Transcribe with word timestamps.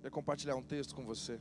Quero 0.00 0.12
compartilhar 0.12 0.56
um 0.56 0.62
texto 0.62 0.94
com 0.94 1.04
você. 1.04 1.38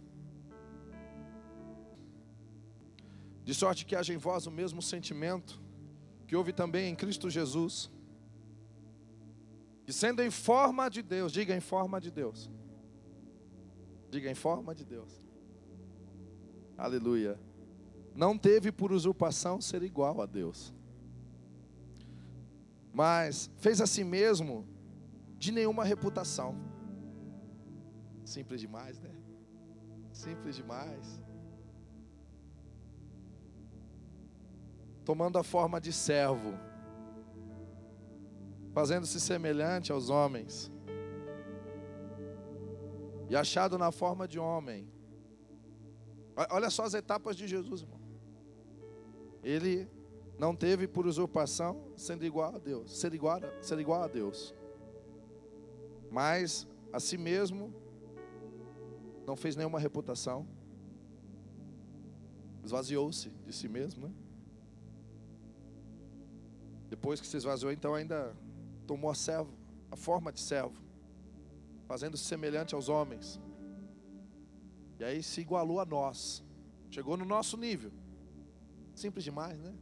De 3.44 3.54
sorte 3.54 3.86
que 3.86 3.96
haja 3.96 4.14
em 4.14 4.18
vós 4.18 4.46
o 4.46 4.52
mesmo 4.52 4.82
sentimento 4.82 5.60
que 6.28 6.36
houve 6.36 6.54
também 6.54 6.92
em 6.92 6.96
Cristo 6.96 7.28
Jesus, 7.28 7.90
que 9.84 9.92
sendo 9.92 10.22
em 10.22 10.30
forma 10.30 10.88
de 10.88 11.02
Deus, 11.02 11.32
diga 11.32 11.56
em 11.56 11.60
forma 11.60 12.00
de 12.00 12.12
Deus, 12.12 12.48
diga 14.12 14.30
em 14.30 14.36
forma 14.36 14.76
de 14.76 14.86
Deus, 14.86 15.24
aleluia, 16.78 17.40
não 18.14 18.38
teve 18.38 18.72
por 18.72 18.92
usurpação 18.92 19.60
ser 19.60 19.82
igual 19.82 20.22
a 20.22 20.28
Deus, 20.28 20.72
mas 22.94 23.50
fez 23.58 23.82
a 23.82 23.88
si 23.88 24.04
mesmo 24.04 24.68
de 25.40 25.52
nenhuma 25.52 25.84
reputação. 25.84 26.69
Simples 28.30 28.62
demais, 28.62 29.00
né? 29.00 29.10
Simples 30.12 30.56
demais. 30.56 31.20
Tomando 35.04 35.40
a 35.40 35.44
forma 35.44 35.82
de 35.82 35.92
servo, 35.92 36.54
fazendo-se 38.72 39.20
semelhante 39.20 39.92
aos 39.92 40.12
homens, 40.12 40.72
e 43.32 43.36
achado 43.36 43.80
na 43.80 43.92
forma 43.92 44.28
de 44.28 44.38
homem. 44.38 44.88
Olha 46.52 46.70
só 46.70 46.84
as 46.84 46.94
etapas 46.94 47.36
de 47.36 47.48
Jesus, 47.48 47.82
irmão. 47.82 48.00
Ele 49.44 49.90
não 50.38 50.56
teve 50.56 50.88
por 50.88 51.08
usurpação 51.08 51.84
sendo 51.96 52.24
igual 52.24 52.56
a 52.56 52.60
Deus, 52.60 52.96
ser 53.00 53.12
igual, 53.16 53.40
ser 53.60 53.80
igual 53.80 54.04
a 54.04 54.08
Deus. 54.08 54.54
Mas 56.12 56.68
a 56.94 57.00
si 57.00 57.18
mesmo 57.18 57.89
não 59.30 59.36
fez 59.36 59.56
nenhuma 59.56 59.80
reputação. 59.80 60.48
Esvaziou-se 62.64 63.30
de 63.46 63.54
si 63.54 63.70
mesmo, 63.70 64.08
né? 64.08 64.14
Depois 66.90 67.22
que 67.22 67.28
se 67.28 67.38
esvaziou, 67.38 67.72
então 67.72 67.94
ainda 67.94 68.36
tomou 68.88 69.12
a 69.12 69.14
servo, 69.14 69.54
a 69.92 69.96
forma 69.96 70.32
de 70.32 70.40
servo, 70.40 70.82
fazendo-se 71.88 72.24
semelhante 72.24 72.74
aos 72.74 72.90
homens. 72.90 73.40
E 75.00 75.04
aí 75.04 75.22
se 75.22 75.42
igualou 75.42 75.80
a 75.80 75.86
nós. 75.86 76.44
Chegou 76.90 77.16
no 77.16 77.24
nosso 77.24 77.56
nível. 77.56 77.92
Simples 78.96 79.24
demais, 79.24 79.60
né? 79.60 79.76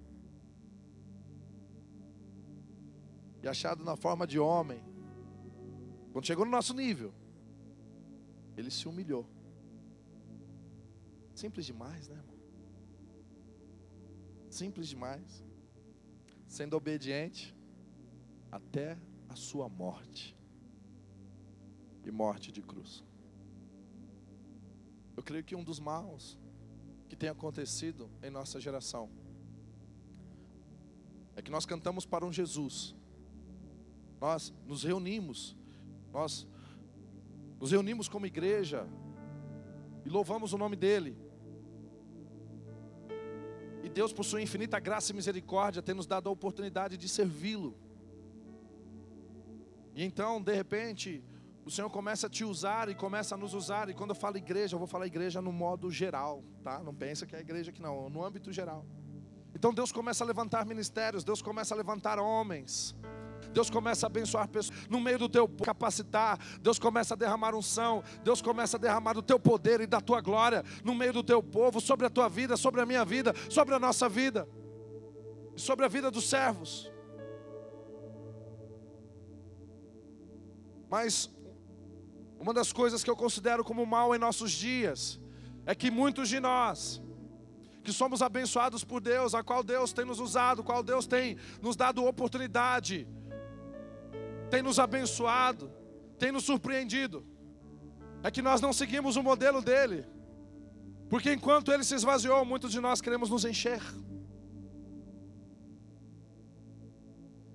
E 3.42 3.48
achado 3.48 3.86
na 3.86 3.96
forma 3.96 4.28
de 4.28 4.38
homem. 4.38 4.84
Quando 6.12 6.26
chegou 6.26 6.44
no 6.44 6.52
nosso 6.52 6.74
nível, 6.74 7.14
ele 8.58 8.70
se 8.70 8.90
humilhou. 8.90 9.37
Simples 11.38 11.68
demais, 11.68 12.08
né, 12.08 12.16
irmão? 12.16 12.36
Simples 14.50 14.88
demais. 14.88 15.46
Sendo 16.48 16.76
obediente 16.76 17.56
até 18.52 18.98
a 19.30 19.36
sua 19.36 19.70
morte 19.70 20.36
e 22.04 22.10
morte 22.10 22.52
de 22.52 22.64
cruz. 22.64 23.04
Eu 25.16 25.22
creio 25.22 25.44
que 25.44 25.56
um 25.56 25.64
dos 25.64 25.80
maus 25.80 26.40
que 27.08 27.16
tem 27.16 27.30
acontecido 27.30 28.10
em 28.24 28.32
nossa 28.32 28.60
geração 28.60 29.08
é 31.36 31.42
que 31.44 31.52
nós 31.52 31.68
cantamos 31.68 32.04
para 32.04 32.26
um 32.26 32.34
Jesus, 32.34 32.96
nós 34.20 34.52
nos 34.66 34.84
reunimos, 34.84 35.56
nós 36.12 36.48
nos 37.60 37.70
reunimos 37.70 38.10
como 38.10 38.26
igreja 38.26 38.88
e 40.04 40.10
louvamos 40.10 40.52
o 40.52 40.58
nome 40.58 40.76
dEle. 40.76 41.27
Deus, 43.98 44.14
por 44.14 44.24
sua 44.24 44.40
infinita 44.40 44.80
graça 44.80 45.12
e 45.12 45.16
misericórdia, 45.16 45.82
tem 45.82 45.96
nos 45.96 46.06
dado 46.06 46.30
a 46.30 46.32
oportunidade 46.32 46.98
de 46.98 47.10
servi-lo. 47.10 47.76
E 49.96 50.04
então, 50.04 50.40
de 50.40 50.54
repente, 50.54 51.24
o 51.66 51.72
Senhor 51.72 51.90
começa 51.90 52.28
a 52.28 52.30
te 52.30 52.44
usar 52.44 52.90
e 52.90 52.94
começa 52.94 53.34
a 53.34 53.38
nos 53.40 53.56
usar. 53.56 53.90
E 53.90 53.96
quando 53.96 54.12
eu 54.12 54.16
falo 54.16 54.38
igreja, 54.38 54.76
eu 54.76 54.78
vou 54.78 54.88
falar 54.88 55.08
igreja 55.08 55.42
no 55.42 55.52
modo 55.52 55.90
geral, 55.90 56.44
tá? 56.62 56.78
Não 56.84 56.94
pensa 56.94 57.26
que 57.26 57.36
é 57.36 57.40
igreja 57.40 57.72
aqui 57.72 57.82
não, 57.82 58.08
no 58.08 58.24
âmbito 58.24 58.54
geral. 58.54 58.86
Então 59.56 59.74
Deus 59.74 59.92
começa 59.92 60.24
a 60.24 60.28
levantar 60.28 60.64
ministérios, 60.64 61.24
Deus 61.24 61.42
começa 61.42 61.74
a 61.74 61.78
levantar 61.78 62.20
homens. 62.20 62.96
Deus 63.54 63.70
começa 63.70 64.06
a 64.06 64.08
abençoar 64.08 64.48
pessoas 64.48 64.78
no 64.90 65.00
meio 65.00 65.20
do 65.20 65.30
teu 65.30 65.48
capacitar, 65.48 66.40
Deus 66.62 66.80
começa 66.80 67.14
a 67.14 67.18
derramar 67.18 67.56
unção, 67.56 68.04
Deus 68.24 68.42
começa 68.42 68.78
a 68.78 68.80
derramar 68.80 69.14
do 69.14 69.22
teu 69.22 69.40
poder 69.40 69.82
e 69.82 69.88
da 69.88 70.02
tua 70.02 70.22
glória 70.22 70.64
no 70.84 70.94
meio 70.94 71.14
do 71.14 71.24
teu 71.24 71.42
povo, 71.42 71.80
sobre 71.80 72.06
a 72.06 72.10
tua 72.10 72.28
vida, 72.28 72.58
sobre 72.58 72.82
a 72.82 72.86
minha 72.86 73.04
vida, 73.06 73.34
sobre 73.50 73.74
a 73.76 73.80
nossa 73.80 74.08
vida, 74.10 74.48
sobre 75.56 75.86
a 75.86 75.88
vida 75.88 76.10
dos 76.12 76.30
servos. 76.30 76.92
Mas 80.90 81.30
uma 82.40 82.54
das 82.54 82.72
coisas 82.72 83.04
que 83.04 83.10
eu 83.10 83.16
considero 83.16 83.64
como 83.64 83.86
mal 83.86 84.16
em 84.16 84.20
nossos 84.20 84.52
dias 84.52 85.20
é 85.66 85.76
que 85.76 85.92
muitos 85.92 86.30
de 86.30 86.40
nós 86.40 87.02
que 87.84 87.94
somos 87.94 88.22
abençoados 88.22 88.84
por 88.84 89.00
Deus, 89.00 89.34
a 89.34 89.42
qual 89.42 89.64
Deus 89.64 89.94
tem 89.94 90.04
nos 90.04 90.20
usado, 90.20 90.62
qual 90.62 90.84
Deus 90.84 91.08
tem 91.08 91.38
nos 91.62 91.76
dado 91.76 92.04
oportunidade, 92.04 93.08
tem 94.50 94.62
nos 94.62 94.80
abençoado, 94.80 95.72
tem 96.18 96.32
nos 96.32 96.44
surpreendido. 96.44 97.26
É 98.24 98.32
que 98.32 98.42
nós 98.42 98.60
não 98.62 98.74
seguimos 98.74 99.16
o 99.16 99.24
modelo 99.24 99.62
dele. 99.62 100.06
Porque 101.10 101.32
enquanto 101.32 101.72
ele 101.72 101.84
se 101.84 101.96
esvaziou, 101.96 102.44
muitos 102.44 102.72
de 102.72 102.80
nós 102.80 103.00
queremos 103.00 103.30
nos 103.30 103.46
encher. 103.46 103.82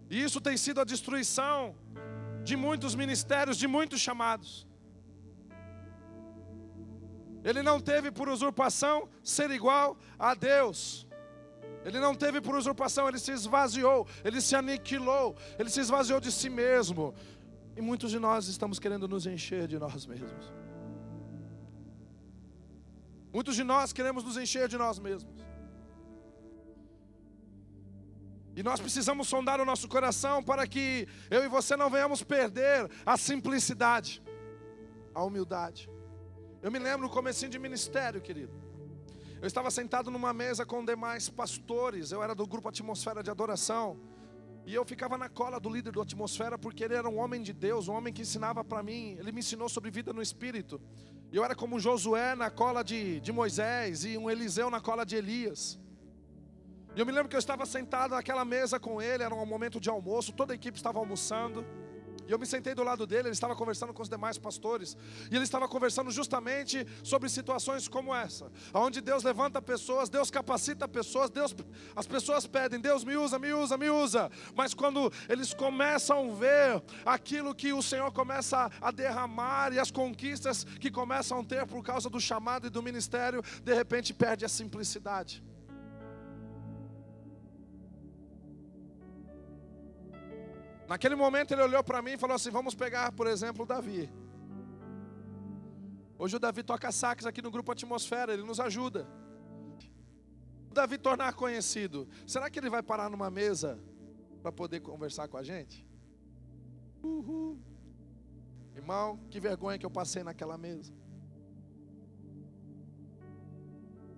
E 0.08 0.22
isso 0.22 0.40
tem 0.40 0.56
sido 0.56 0.80
a 0.80 0.84
destruição 0.84 1.74
de 2.44 2.56
muitos 2.56 2.94
ministérios, 2.94 3.56
de 3.56 3.66
muitos 3.66 4.00
chamados. 4.00 4.66
Ele 7.44 7.62
não 7.62 7.80
teve 7.80 8.10
por 8.10 8.28
usurpação 8.28 9.08
ser 9.22 9.50
igual 9.50 9.96
a 10.18 10.34
Deus. 10.34 11.06
Ele 11.84 11.98
não 11.98 12.14
teve 12.14 12.40
por 12.40 12.54
usurpação, 12.54 13.08
ele 13.08 13.18
se 13.18 13.32
esvaziou, 13.32 14.06
ele 14.24 14.40
se 14.40 14.54
aniquilou, 14.54 15.34
ele 15.58 15.68
se 15.68 15.80
esvaziou 15.80 16.20
de 16.20 16.30
si 16.30 16.48
mesmo. 16.48 17.14
E 17.76 17.80
muitos 17.80 18.10
de 18.10 18.18
nós 18.18 18.46
estamos 18.46 18.78
querendo 18.78 19.08
nos 19.08 19.26
encher 19.26 19.66
de 19.66 19.78
nós 19.78 20.06
mesmos. 20.06 20.52
Muitos 23.32 23.56
de 23.56 23.64
nós 23.64 23.92
queremos 23.92 24.22
nos 24.22 24.36
encher 24.36 24.68
de 24.68 24.76
nós 24.76 24.98
mesmos. 24.98 25.42
E 28.54 28.62
nós 28.62 28.78
precisamos 28.80 29.28
sondar 29.28 29.60
o 29.60 29.64
nosso 29.64 29.88
coração 29.88 30.42
para 30.42 30.66
que 30.66 31.08
eu 31.30 31.42
e 31.42 31.48
você 31.48 31.74
não 31.74 31.88
venhamos 31.88 32.22
perder 32.22 32.88
a 33.04 33.16
simplicidade, 33.16 34.22
a 35.14 35.24
humildade. 35.24 35.88
Eu 36.60 36.70
me 36.70 36.78
lembro 36.78 37.06
no 37.06 37.12
comecinho 37.12 37.50
de 37.50 37.58
ministério, 37.58 38.20
querido. 38.20 38.52
Eu 39.42 39.48
estava 39.48 39.72
sentado 39.72 40.08
numa 40.08 40.32
mesa 40.32 40.64
com 40.64 40.84
demais 40.84 41.28
pastores, 41.28 42.12
eu 42.12 42.22
era 42.22 42.32
do 42.32 42.46
grupo 42.46 42.68
Atmosfera 42.68 43.24
de 43.24 43.28
Adoração. 43.28 43.98
E 44.64 44.72
eu 44.72 44.84
ficava 44.84 45.18
na 45.18 45.28
cola 45.28 45.58
do 45.58 45.68
líder 45.68 45.90
do 45.90 46.00
Atmosfera 46.00 46.56
porque 46.56 46.84
ele 46.84 46.94
era 46.94 47.08
um 47.08 47.18
homem 47.18 47.42
de 47.42 47.52
Deus, 47.52 47.88
um 47.88 47.92
homem 47.92 48.12
que 48.12 48.22
ensinava 48.22 48.62
para 48.62 48.84
mim, 48.84 49.16
ele 49.18 49.32
me 49.32 49.40
ensinou 49.40 49.68
sobre 49.68 49.90
vida 49.90 50.12
no 50.12 50.22
Espírito. 50.22 50.80
E 51.32 51.36
eu 51.36 51.44
era 51.44 51.56
como 51.56 51.80
Josué 51.80 52.36
na 52.36 52.52
cola 52.52 52.84
de, 52.84 53.18
de 53.18 53.32
Moisés 53.32 54.04
e 54.04 54.16
um 54.16 54.30
Eliseu 54.30 54.70
na 54.70 54.80
cola 54.80 55.04
de 55.04 55.16
Elias. 55.16 55.76
E 56.94 57.00
eu 57.00 57.04
me 57.04 57.10
lembro 57.10 57.28
que 57.28 57.34
eu 57.34 57.40
estava 57.40 57.66
sentado 57.66 58.12
naquela 58.14 58.44
mesa 58.44 58.78
com 58.78 59.02
ele, 59.02 59.24
era 59.24 59.34
um 59.34 59.44
momento 59.44 59.80
de 59.80 59.90
almoço, 59.90 60.32
toda 60.32 60.52
a 60.52 60.54
equipe 60.54 60.78
estava 60.78 61.00
almoçando. 61.00 61.66
E 62.26 62.32
eu 62.32 62.38
me 62.38 62.46
sentei 62.46 62.74
do 62.74 62.82
lado 62.82 63.06
dele, 63.06 63.28
ele 63.28 63.34
estava 63.34 63.54
conversando 63.54 63.92
com 63.92 64.02
os 64.02 64.08
demais 64.08 64.38
pastores, 64.38 64.96
e 65.30 65.34
ele 65.34 65.44
estava 65.44 65.68
conversando 65.68 66.10
justamente 66.10 66.86
sobre 67.02 67.28
situações 67.28 67.88
como 67.88 68.14
essa, 68.14 68.50
onde 68.72 69.00
Deus 69.00 69.22
levanta 69.22 69.60
pessoas, 69.60 70.08
Deus 70.08 70.30
capacita 70.30 70.86
pessoas, 70.88 71.30
Deus, 71.30 71.54
as 71.94 72.06
pessoas 72.06 72.46
pedem, 72.46 72.80
Deus 72.80 73.04
me 73.04 73.16
usa, 73.16 73.38
me 73.38 73.52
usa, 73.52 73.76
me 73.76 73.90
usa, 73.90 74.30
mas 74.54 74.74
quando 74.74 75.12
eles 75.28 75.52
começam 75.52 76.30
a 76.30 76.34
ver 76.34 76.82
aquilo 77.04 77.54
que 77.54 77.72
o 77.72 77.82
Senhor 77.82 78.10
começa 78.12 78.70
a 78.80 78.90
derramar 78.90 79.72
e 79.72 79.78
as 79.78 79.90
conquistas 79.90 80.64
que 80.64 80.90
começam 80.90 81.40
a 81.40 81.44
ter 81.44 81.66
por 81.66 81.82
causa 81.82 82.08
do 82.08 82.20
chamado 82.20 82.66
e 82.66 82.70
do 82.70 82.82
ministério, 82.82 83.42
de 83.62 83.74
repente 83.74 84.14
perde 84.14 84.44
a 84.44 84.48
simplicidade. 84.48 85.42
Naquele 90.92 91.14
momento 91.14 91.52
ele 91.52 91.62
olhou 91.62 91.82
para 91.82 92.02
mim 92.02 92.12
e 92.12 92.18
falou 92.18 92.36
assim: 92.36 92.50
Vamos 92.50 92.74
pegar, 92.74 93.12
por 93.12 93.26
exemplo, 93.26 93.62
o 93.62 93.66
Davi. 93.66 94.12
Hoje 96.18 96.36
o 96.36 96.38
Davi 96.38 96.62
toca 96.62 96.92
sax 96.92 97.24
aqui 97.24 97.40
no 97.40 97.50
grupo 97.50 97.72
Atmosfera, 97.72 98.34
ele 98.34 98.42
nos 98.42 98.60
ajuda. 98.60 99.08
O 100.70 100.74
Davi 100.74 100.98
tornar 100.98 101.32
conhecido, 101.32 102.06
será 102.26 102.50
que 102.50 102.58
ele 102.58 102.68
vai 102.68 102.82
parar 102.82 103.08
numa 103.08 103.30
mesa 103.30 103.82
para 104.42 104.52
poder 104.52 104.80
conversar 104.80 105.28
com 105.28 105.38
a 105.38 105.42
gente? 105.42 105.88
Uhul. 107.02 107.58
Irmão, 108.76 109.18
que 109.30 109.40
vergonha 109.40 109.78
que 109.78 109.86
eu 109.86 109.90
passei 109.90 110.22
naquela 110.22 110.58
mesa. 110.58 110.92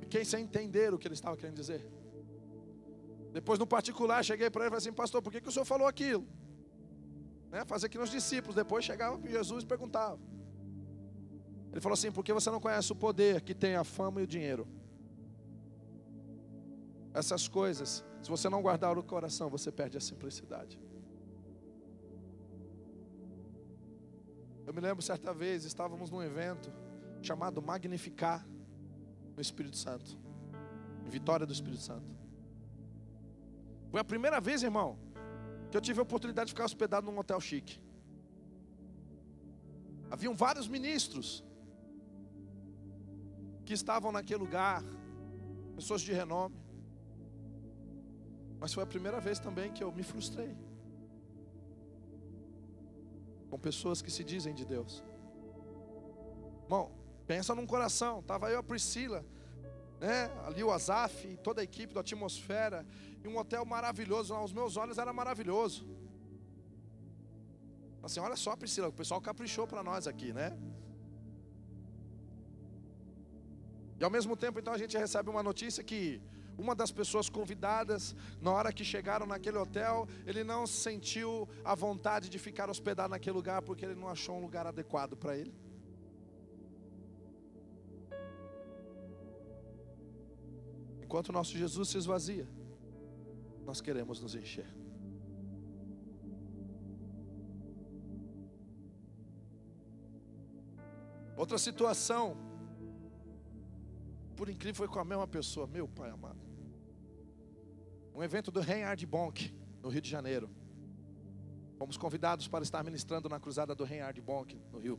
Fiquei 0.00 0.24
sem 0.24 0.42
entender 0.42 0.92
o 0.92 0.98
que 0.98 1.06
ele 1.06 1.14
estava 1.14 1.36
querendo 1.36 1.54
dizer. 1.54 1.88
Depois, 3.32 3.60
no 3.60 3.66
particular, 3.76 4.24
cheguei 4.24 4.50
para 4.50 4.62
ele 4.62 4.70
e 4.70 4.72
falei 4.72 4.78
assim: 4.78 4.92
Pastor, 4.92 5.22
por 5.22 5.30
que, 5.30 5.40
que 5.40 5.48
o 5.48 5.52
senhor 5.52 5.64
falou 5.64 5.86
aquilo? 5.86 6.26
Né? 7.54 7.64
Fazer 7.64 7.86
aqui 7.86 7.96
nos 7.96 8.10
discípulos. 8.10 8.56
Depois 8.56 8.84
chegava 8.84 9.16
Jesus 9.28 9.62
e 9.62 9.66
perguntava. 9.66 10.18
Ele 11.70 11.80
falou 11.80 11.94
assim: 11.94 12.10
Porque 12.10 12.32
você 12.32 12.50
não 12.50 12.60
conhece 12.60 12.90
o 12.90 12.96
poder 12.96 13.40
que 13.42 13.54
tem 13.54 13.76
a 13.76 13.84
fama 13.84 14.20
e 14.20 14.24
o 14.24 14.26
dinheiro. 14.26 14.66
Essas 17.14 17.46
coisas, 17.46 18.04
se 18.20 18.28
você 18.28 18.48
não 18.48 18.60
guardar 18.60 18.98
o 18.98 19.02
coração, 19.04 19.48
você 19.48 19.70
perde 19.70 19.96
a 19.96 20.00
simplicidade. 20.00 20.80
Eu 24.66 24.74
me 24.74 24.80
lembro 24.80 25.00
certa 25.00 25.32
vez, 25.32 25.64
estávamos 25.64 26.10
num 26.10 26.22
evento 26.22 26.72
chamado 27.22 27.62
Magnificar 27.62 28.44
no 29.36 29.40
Espírito 29.40 29.76
Santo. 29.76 30.18
Vitória 31.04 31.46
do 31.46 31.52
Espírito 31.52 31.82
Santo. 31.82 32.10
Foi 33.92 34.00
a 34.00 34.04
primeira 34.04 34.40
vez, 34.40 34.64
irmão, 34.64 34.98
que 35.74 35.78
eu 35.78 35.86
tive 35.88 35.98
a 35.98 36.04
oportunidade 36.04 36.46
de 36.46 36.52
ficar 36.52 36.66
hospedado 36.66 37.04
num 37.04 37.18
hotel 37.18 37.40
chique. 37.40 37.80
Haviam 40.08 40.32
vários 40.32 40.68
ministros 40.68 41.44
que 43.66 43.72
estavam 43.72 44.12
naquele 44.12 44.38
lugar, 44.38 44.84
pessoas 45.74 46.00
de 46.00 46.12
renome. 46.12 46.54
Mas 48.60 48.72
foi 48.72 48.84
a 48.84 48.86
primeira 48.86 49.18
vez 49.18 49.40
também 49.40 49.72
que 49.72 49.82
eu 49.82 49.90
me 49.90 50.04
frustrei 50.04 50.56
com 53.50 53.58
pessoas 53.58 54.00
que 54.00 54.12
se 54.12 54.22
dizem 54.22 54.54
de 54.54 54.64
Deus. 54.64 55.02
Bom, 56.68 56.86
pensa 57.26 57.52
num 57.52 57.66
coração. 57.66 58.22
Tava 58.22 58.48
eu 58.48 58.60
a 58.60 58.62
Priscila, 58.62 59.26
né? 60.00 60.30
Ali 60.46 60.62
o 60.62 60.70
Azaf, 60.70 61.36
toda 61.42 61.60
a 61.60 61.64
equipe 61.64 61.94
da 61.94 62.00
atmosfera, 62.00 62.86
e 63.22 63.28
um 63.28 63.38
hotel 63.38 63.64
maravilhoso. 63.64 64.34
Aos 64.34 64.52
meus 64.52 64.76
olhos 64.76 64.98
era 64.98 65.12
maravilhoso. 65.12 65.86
Assim, 68.02 68.20
olha 68.20 68.36
só, 68.36 68.54
Priscila, 68.54 68.88
o 68.88 68.92
pessoal 68.92 69.20
caprichou 69.20 69.66
para 69.66 69.82
nós 69.82 70.06
aqui, 70.06 70.32
né? 70.32 70.56
E 73.98 74.04
ao 74.04 74.10
mesmo 74.10 74.36
tempo, 74.36 74.58
então, 74.58 74.74
a 74.74 74.78
gente 74.78 74.98
recebe 74.98 75.30
uma 75.30 75.42
notícia 75.42 75.82
que 75.82 76.20
uma 76.58 76.74
das 76.74 76.92
pessoas 76.92 77.28
convidadas, 77.28 78.14
na 78.40 78.50
hora 78.52 78.72
que 78.72 78.84
chegaram 78.84 79.26
naquele 79.26 79.56
hotel, 79.56 80.06
ele 80.26 80.44
não 80.44 80.66
sentiu 80.66 81.48
a 81.64 81.74
vontade 81.74 82.28
de 82.28 82.38
ficar 82.38 82.68
hospedado 82.68 83.10
naquele 83.10 83.36
lugar 83.36 83.62
porque 83.62 83.84
ele 83.84 83.94
não 83.94 84.08
achou 84.08 84.36
um 84.36 84.40
lugar 84.40 84.66
adequado 84.66 85.16
para 85.16 85.36
ele. 85.36 85.52
Enquanto 91.04 91.28
o 91.28 91.32
nosso 91.32 91.52
Jesus 91.56 91.90
se 91.90 91.98
esvazia, 91.98 92.48
nós 93.64 93.82
queremos 93.82 94.20
nos 94.22 94.34
encher. 94.34 94.66
Outra 101.36 101.58
situação, 101.58 102.36
por 104.34 104.48
incrível, 104.48 104.74
foi 104.74 104.88
com 104.88 104.98
a 104.98 105.04
mesma 105.04 105.28
pessoa, 105.28 105.66
meu 105.66 105.86
pai 105.86 106.08
amado. 106.08 106.40
Um 108.14 108.22
evento 108.22 108.50
do 108.50 108.60
Reinhard 108.60 109.04
Bonk, 109.04 109.54
no 109.82 109.90
Rio 109.90 110.00
de 110.00 110.08
Janeiro. 110.08 110.48
Fomos 111.76 111.98
convidados 111.98 112.48
para 112.48 112.62
estar 112.62 112.82
ministrando 112.82 113.28
na 113.28 113.38
cruzada 113.38 113.74
do 113.74 113.84
Reinhard 113.84 114.18
Bonk, 114.22 114.58
no 114.72 114.78
Rio. 114.78 114.98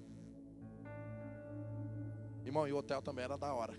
Irmão, 2.45 2.67
e 2.67 2.73
o 2.73 2.77
hotel 2.77 3.01
também 3.01 3.25
era 3.25 3.37
da 3.37 3.51
hora. 3.51 3.73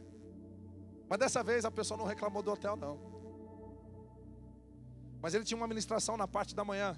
Mas 1.09 1.19
dessa 1.19 1.43
vez 1.43 1.65
a 1.65 1.71
pessoa 1.71 1.97
não 1.97 2.05
reclamou 2.05 2.43
do 2.43 2.51
hotel, 2.51 2.77
não. 2.77 2.99
Mas 5.21 5.35
ele 5.35 5.45
tinha 5.45 5.57
uma 5.57 5.69
ministração 5.69 6.17
na 6.17 6.29
parte 6.29 6.55
da 6.55 6.65
manhã, 6.65 6.97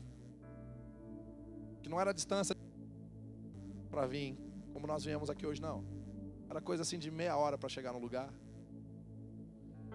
que 1.83 1.89
não 1.89 2.01
era 2.01 2.13
distância 2.13 2.57
para 3.91 4.07
vir, 4.07 4.37
como 4.73 4.87
nós 4.87 5.05
viemos 5.05 5.31
aqui 5.31 5.47
hoje, 5.47 5.61
não. 5.61 5.85
Era 6.49 6.61
coisa 6.61 6.83
assim 6.83 6.99
de 6.99 7.11
meia 7.11 7.37
hora 7.37 7.59
para 7.59 7.69
chegar 7.69 7.93
no 7.93 7.99
lugar. 7.99 8.31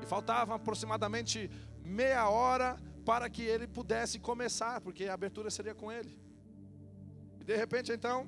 E 0.02 0.06
faltava 0.06 0.56
aproximadamente 0.56 1.50
meia 1.84 2.30
hora 2.30 2.78
para 3.06 3.30
que 3.30 3.44
ele 3.44 3.68
pudesse 3.68 4.20
começar, 4.20 4.80
porque 4.82 5.06
a 5.06 5.14
abertura 5.14 5.50
seria 5.50 5.76
com 5.76 5.92
ele. 5.92 6.22
E 7.40 7.44
de 7.44 7.56
repente, 7.56 7.92
então, 7.92 8.28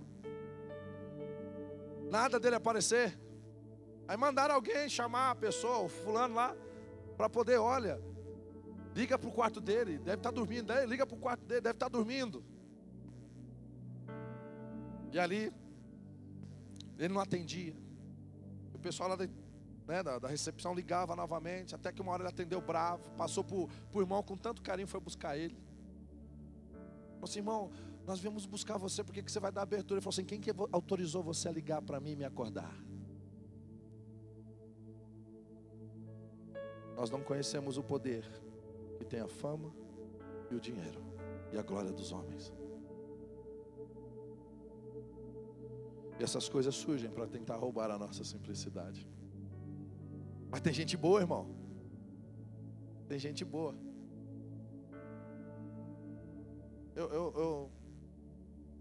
nada 2.10 2.40
dele 2.40 2.56
aparecer. 2.56 3.18
Aí 4.08 4.18
mandaram 4.18 4.56
alguém 4.56 4.88
chamar 4.88 5.32
a 5.32 5.36
pessoa, 5.36 5.80
o 5.80 5.90
fulano 5.90 6.36
lá, 6.36 6.56
para 7.18 7.30
poder, 7.30 7.58
olha, 7.58 8.00
liga 8.96 9.18
para 9.18 9.30
o 9.30 9.32
quarto 9.32 9.60
dele, 9.60 9.98
deve 9.98 10.18
estar 10.18 10.30
tá 10.30 10.32
dormindo, 10.32 10.74
liga 10.86 11.06
para 11.06 11.16
o 11.16 11.20
quarto 11.20 11.44
dele, 11.46 11.62
deve 11.62 11.76
estar 11.76 11.90
tá 11.90 11.98
dormindo. 11.98 12.44
E 15.12 15.20
ali, 15.20 15.52
ele 16.98 17.14
não 17.14 17.22
atendia. 17.22 17.76
O 18.74 18.80
pessoal 18.80 19.10
lá 19.10 19.18
né, 19.88 20.04
da, 20.04 20.20
da, 20.20 20.28
recepção 20.28 20.74
ligava 20.74 21.16
novamente, 21.16 21.74
até 21.74 21.92
que 21.92 22.02
uma 22.02 22.12
hora 22.12 22.24
ele 22.24 22.30
atendeu 22.30 22.62
bravo, 22.62 23.10
passou 23.12 23.44
por, 23.44 23.70
por 23.92 24.02
irmão 24.02 24.22
com 24.24 24.36
tanto 24.36 24.62
carinho, 24.62 24.88
foi 24.88 25.00
buscar 25.00 25.38
ele. 25.38 25.56
Falou 27.14 27.24
assim, 27.24 27.40
irmão, 27.40 27.72
nós 28.06 28.20
viemos 28.20 28.46
buscar 28.46 28.78
você, 28.78 29.04
porque 29.04 29.24
que 29.24 29.32
você 29.32 29.40
vai 29.40 29.52
dar 29.52 29.62
abertura? 29.62 29.98
Ele 29.98 30.02
falou 30.02 30.14
assim, 30.14 30.26
quem 30.26 30.40
que 30.40 30.52
autorizou 30.72 31.24
você 31.24 31.48
a 31.50 31.52
ligar 31.52 31.82
para 31.82 32.00
mim 32.00 32.12
e 32.12 32.16
me 32.16 32.26
acordar? 32.26 32.74
Nós 36.96 37.10
não 37.10 37.22
conhecemos 37.22 37.78
o 37.78 37.84
poder 37.84 38.26
que 38.98 39.06
tem 39.06 39.20
a 39.20 39.28
fama 39.28 39.74
e 40.50 40.56
o 40.56 40.60
dinheiro 40.60 41.00
e 41.52 41.58
a 41.58 41.62
glória 41.62 41.92
dos 41.92 42.12
homens. 42.12 42.54
E 46.18 46.24
essas 46.24 46.48
coisas 46.48 46.74
surgem 46.74 47.10
para 47.10 47.28
tentar 47.28 47.58
roubar 47.58 47.92
a 47.92 47.98
nossa 47.98 48.24
simplicidade. 48.24 49.08
Mas 50.50 50.62
tem 50.62 50.74
gente 50.74 50.96
boa, 50.96 51.20
irmão. 51.20 51.50
Tem 53.08 53.20
gente 53.20 53.44
boa. 53.44 53.76
Eu, 56.96 57.10
eu, 57.10 57.34
eu, 57.36 57.72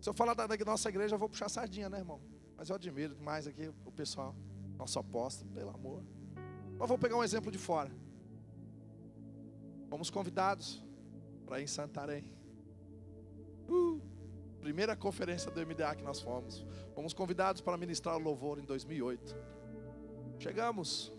se 0.00 0.08
eu 0.08 0.14
falar 0.14 0.34
da, 0.34 0.46
nossa 0.64 0.88
igreja, 0.88 1.16
eu 1.16 1.18
vou 1.18 1.28
puxar 1.28 1.48
sardinha, 1.48 1.88
né, 1.88 1.98
irmão? 1.98 2.20
Mas 2.56 2.68
eu 2.68 2.76
admiro 2.76 3.14
demais 3.16 3.48
aqui 3.48 3.72
o 3.84 3.90
pessoal, 3.90 4.36
nosso 4.78 4.98
apóstolo, 5.00 5.50
pelo 5.50 5.70
amor. 5.70 6.04
Mas 6.78 6.88
vou 6.88 6.96
pegar 6.96 7.16
um 7.16 7.24
exemplo 7.24 7.50
de 7.50 7.58
fora. 7.58 7.90
Fomos 9.88 10.10
convidados 10.10 10.82
para 11.46 11.60
ir 11.60 11.64
em 11.64 11.66
Santarém. 11.66 12.24
Uh, 13.68 14.00
primeira 14.60 14.96
conferência 14.96 15.50
do 15.50 15.60
MDA 15.60 15.94
que 15.94 16.02
nós 16.02 16.20
fomos. 16.20 16.64
Fomos 16.94 17.12
convidados 17.12 17.60
para 17.60 17.76
ministrar 17.76 18.16
o 18.16 18.18
louvor 18.18 18.58
em 18.58 18.64
2008. 18.64 19.36
Chegamos 20.38 21.12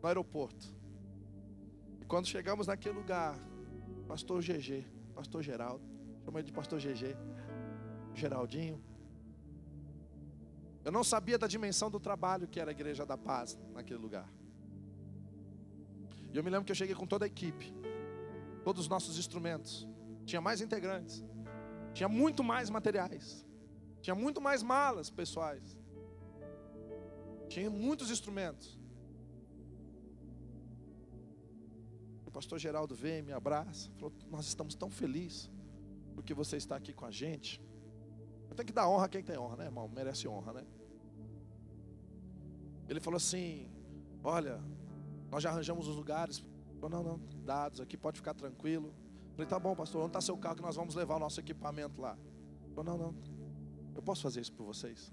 no 0.00 0.08
aeroporto. 0.08 0.72
E 2.00 2.04
quando 2.04 2.26
chegamos 2.26 2.66
naquele 2.66 2.96
lugar, 2.96 3.36
pastor 4.06 4.42
GG, 4.42 4.86
pastor 5.14 5.42
Geraldo, 5.42 5.84
chama 6.24 6.38
ele 6.38 6.46
de 6.46 6.52
pastor 6.52 6.78
GG, 6.78 7.16
Geraldinho. 8.14 8.80
Eu 10.84 10.92
não 10.92 11.02
sabia 11.02 11.38
da 11.38 11.46
dimensão 11.46 11.90
do 11.90 11.98
trabalho 11.98 12.46
que 12.46 12.60
era 12.60 12.70
a 12.70 12.72
Igreja 12.72 13.06
da 13.06 13.16
Paz 13.16 13.58
naquele 13.72 13.98
lugar. 13.98 14.28
E 16.32 16.36
eu 16.36 16.44
me 16.44 16.50
lembro 16.50 16.64
que 16.64 16.72
eu 16.72 16.76
cheguei 16.76 16.94
com 16.94 17.06
toda 17.06 17.24
a 17.24 17.28
equipe 17.28 17.72
todos 18.64 18.82
os 18.82 18.88
nossos 18.88 19.18
instrumentos. 19.18 19.86
Tinha 20.24 20.40
mais 20.40 20.60
integrantes. 20.60 21.22
Tinha 21.92 22.08
muito 22.08 22.42
mais 22.42 22.70
materiais. 22.70 23.46
Tinha 24.00 24.14
muito 24.14 24.40
mais 24.40 24.62
malas 24.62 25.10
pessoais. 25.10 25.78
Tinha 27.48 27.70
muitos 27.70 28.10
instrumentos. 28.10 28.80
O 32.26 32.30
pastor 32.30 32.58
Geraldo 32.58 32.94
veio, 32.94 33.22
me 33.22 33.32
abraça, 33.32 33.90
falou: 33.96 34.12
Nós 34.28 34.46
estamos 34.46 34.74
tão 34.74 34.90
felizes 34.90 35.50
porque 36.14 36.32
você 36.32 36.56
está 36.56 36.74
aqui 36.76 36.92
com 36.92 37.04
a 37.04 37.10
gente. 37.10 37.62
Eu 38.48 38.56
tenho 38.56 38.66
que 38.66 38.72
dar 38.72 38.88
honra 38.88 39.04
a 39.04 39.08
quem 39.08 39.22
tem 39.22 39.38
honra, 39.38 39.56
né, 39.56 39.64
irmão? 39.66 39.88
Merece 39.88 40.26
honra, 40.26 40.54
né? 40.54 40.64
Ele 42.88 42.98
falou 42.98 43.18
assim: 43.18 43.70
Olha, 44.22 44.60
nós 45.30 45.42
já 45.42 45.50
arranjamos 45.50 45.86
os 45.86 45.96
lugares 45.96 46.44
Falou, 46.84 47.02
não, 47.02 47.12
não, 47.12 47.20
dados 47.46 47.80
aqui, 47.80 47.96
pode 47.96 48.18
ficar 48.18 48.34
tranquilo. 48.34 48.92
Falei, 49.32 49.48
tá 49.48 49.58
bom, 49.58 49.74
pastor, 49.74 50.02
onde 50.02 50.10
está 50.10 50.20
seu 50.20 50.36
carro 50.36 50.56
que 50.56 50.62
nós 50.62 50.76
vamos 50.76 50.94
levar 50.94 51.16
o 51.16 51.18
nosso 51.18 51.40
equipamento 51.40 51.98
lá? 51.98 52.14
Falou, 52.74 52.84
não, 52.84 52.98
não, 53.06 53.14
eu 53.94 54.02
posso 54.02 54.20
fazer 54.20 54.42
isso 54.42 54.52
por 54.52 54.66
vocês. 54.66 55.10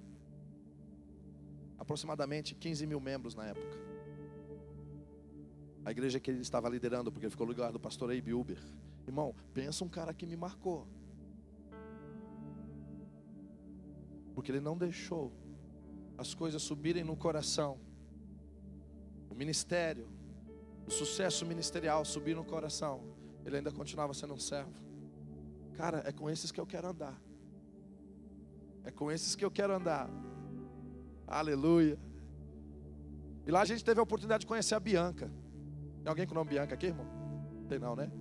Aproximadamente 1.80 2.54
15 2.56 2.86
mil 2.86 3.00
membros 3.00 3.36
na 3.36 3.46
época. 3.46 3.78
A 5.86 5.92
igreja 5.92 6.20
que 6.20 6.30
ele 6.30 6.42
estava 6.42 6.68
liderando, 6.68 7.10
porque 7.10 7.30
ficou 7.30 7.48
no 7.48 7.54
lugar 7.54 7.72
do 7.72 7.80
pastor 7.80 8.12
Abe 8.12 8.34
Uber. 8.34 8.62
Irmão, 9.08 9.34
pensa 9.54 9.86
um 9.86 9.90
cara 9.90 10.13
que 10.13 10.25
me 10.25 10.36
marcou. 10.36 10.86
Porque 14.36 14.51
ele 14.51 14.60
não 14.60 14.78
deixou 14.78 15.32
as 16.18 16.34
coisas 16.34 16.62
subirem 16.62 17.06
no 17.06 17.16
coração. 17.16 17.80
O 19.30 19.34
ministério, 19.34 20.10
sucesso 20.91 21.45
ministerial 21.45 22.03
subir 22.05 22.36
no 22.36 22.43
coração, 22.43 23.01
ele 23.45 23.57
ainda 23.57 23.71
continuava 23.71 24.13
sendo 24.13 24.33
um 24.33 24.39
servo. 24.39 24.74
Cara, 25.74 26.03
é 26.05 26.12
com 26.12 26.29
esses 26.29 26.51
que 26.51 26.60
eu 26.60 26.65
quero 26.65 26.88
andar. 26.88 27.19
É 28.83 28.91
com 28.91 29.12
esses 29.12 29.36
que 29.36 29.43
eu 29.43 29.51
quero 29.51 29.74
andar. 29.74 30.10
Aleluia. 31.25 31.98
E 33.45 33.51
lá 33.51 33.62
a 33.62 33.65
gente 33.65 33.83
teve 33.83 34.00
a 34.00 34.03
oportunidade 34.03 34.41
de 34.41 34.48
conhecer 34.48 34.75
a 34.75 34.79
Bianca. 34.79 35.31
Tem 36.03 36.10
alguém 36.10 36.25
com 36.25 36.33
o 36.33 36.36
nome 36.36 36.50
Bianca 36.50 36.74
aqui, 36.74 36.88
irmão? 36.88 37.07
Tem 37.67 37.79
não, 37.79 37.95
né? 37.95 38.12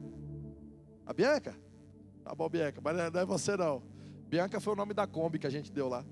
A 1.04 1.12
Bianca? 1.12 1.54
Tá 2.22 2.34
bom, 2.34 2.48
Bianca, 2.48 2.80
mas 2.82 3.12
não 3.12 3.20
é 3.20 3.24
você 3.24 3.56
não. 3.56 3.82
Bianca 4.28 4.60
foi 4.60 4.72
o 4.72 4.76
nome 4.76 4.94
da 4.94 5.06
Kombi 5.06 5.38
que 5.38 5.46
a 5.46 5.50
gente 5.50 5.72
deu 5.72 5.88
lá. 5.88 6.04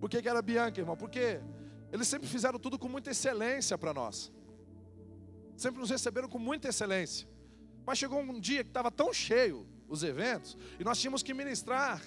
Por 0.00 0.08
que, 0.08 0.20
que 0.20 0.28
era 0.28 0.42
Bianca, 0.42 0.80
irmão? 0.80 0.96
Porque 0.96 1.40
eles 1.92 2.06
sempre 2.06 2.28
fizeram 2.28 2.58
tudo 2.58 2.78
com 2.78 2.88
muita 2.88 3.10
excelência 3.10 3.76
para 3.78 3.94
nós. 3.94 4.32
Sempre 5.56 5.80
nos 5.80 5.90
receberam 5.90 6.28
com 6.28 6.38
muita 6.38 6.68
excelência. 6.68 7.28
Mas 7.84 7.98
chegou 7.98 8.20
um 8.20 8.38
dia 8.38 8.62
que 8.62 8.70
estava 8.70 8.90
tão 8.90 9.12
cheio 9.12 9.66
os 9.88 10.02
eventos, 10.02 10.56
e 10.78 10.84
nós 10.84 10.98
tínhamos 10.98 11.22
que 11.22 11.32
ministrar 11.32 12.02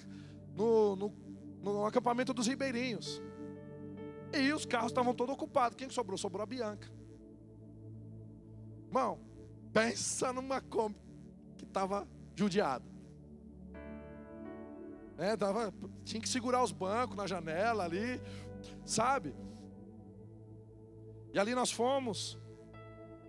no, 0.54 0.94
no, 0.94 1.14
no 1.60 1.84
acampamento 1.84 2.32
dos 2.32 2.46
ribeirinhos. 2.46 3.20
E 4.32 4.52
os 4.52 4.64
carros 4.64 4.92
estavam 4.92 5.12
todos 5.12 5.34
ocupados. 5.34 5.76
Quem 5.76 5.90
sobrou? 5.90 6.16
Sobrou 6.16 6.42
a 6.42 6.46
Bianca. 6.46 6.88
Irmão, 8.86 9.18
pensa 9.72 10.32
numa 10.32 10.60
Kombi 10.60 10.96
que 11.58 11.64
estava 11.64 12.06
judiada. 12.34 12.84
É, 15.18 15.36
tava, 15.36 15.72
tinha 16.04 16.20
que 16.20 16.28
segurar 16.28 16.62
os 16.62 16.72
bancos 16.72 17.16
na 17.16 17.26
janela 17.26 17.84
ali, 17.84 18.20
sabe? 18.84 19.34
E 21.32 21.38
ali 21.38 21.54
nós 21.54 21.70
fomos, 21.70 22.38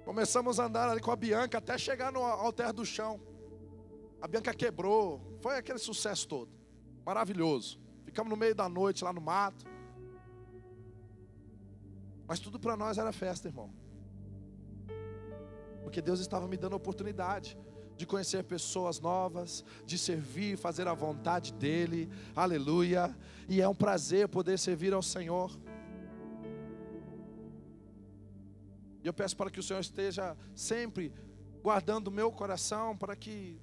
começamos 0.03 0.59
a 0.59 0.65
andar 0.65 0.89
ali 0.89 0.99
com 0.99 1.11
a 1.11 1.15
Bianca 1.15 1.57
até 1.57 1.77
chegar 1.77 2.11
no 2.11 2.23
altar 2.23 2.73
do 2.73 2.85
chão. 2.85 3.19
A 4.21 4.27
Bianca 4.27 4.53
quebrou, 4.53 5.21
foi 5.41 5.57
aquele 5.57 5.79
sucesso 5.79 6.27
todo, 6.27 6.51
maravilhoso. 7.05 7.79
Ficamos 8.05 8.29
no 8.29 8.37
meio 8.37 8.53
da 8.53 8.67
noite 8.67 9.03
lá 9.03 9.11
no 9.13 9.21
mato. 9.21 9.65
Mas 12.27 12.39
tudo 12.39 12.59
para 12.59 12.75
nós 12.75 12.97
era 12.97 13.11
festa, 13.11 13.47
irmão. 13.47 13.73
Porque 15.81 16.01
Deus 16.01 16.19
estava 16.19 16.47
me 16.47 16.57
dando 16.57 16.73
a 16.73 16.77
oportunidade 16.77 17.57
de 17.95 18.05
conhecer 18.05 18.43
pessoas 18.43 18.99
novas, 18.99 19.63
de 19.85 19.97
servir, 19.97 20.57
fazer 20.57 20.87
a 20.87 20.93
vontade 20.93 21.53
dEle, 21.53 22.09
aleluia. 22.35 23.15
E 23.47 23.61
é 23.61 23.67
um 23.67 23.75
prazer 23.75 24.27
poder 24.27 24.57
servir 24.57 24.93
ao 24.93 25.01
Senhor. 25.01 25.51
E 29.03 29.07
eu 29.07 29.13
peço 29.13 29.35
para 29.35 29.51
que 29.51 29.59
o 29.59 29.63
Senhor 29.63 29.79
esteja 29.79 30.37
sempre 30.55 31.13
guardando 31.61 32.07
o 32.07 32.11
meu 32.11 32.31
coração, 32.31 32.95
para 32.95 33.15
que 33.15 33.59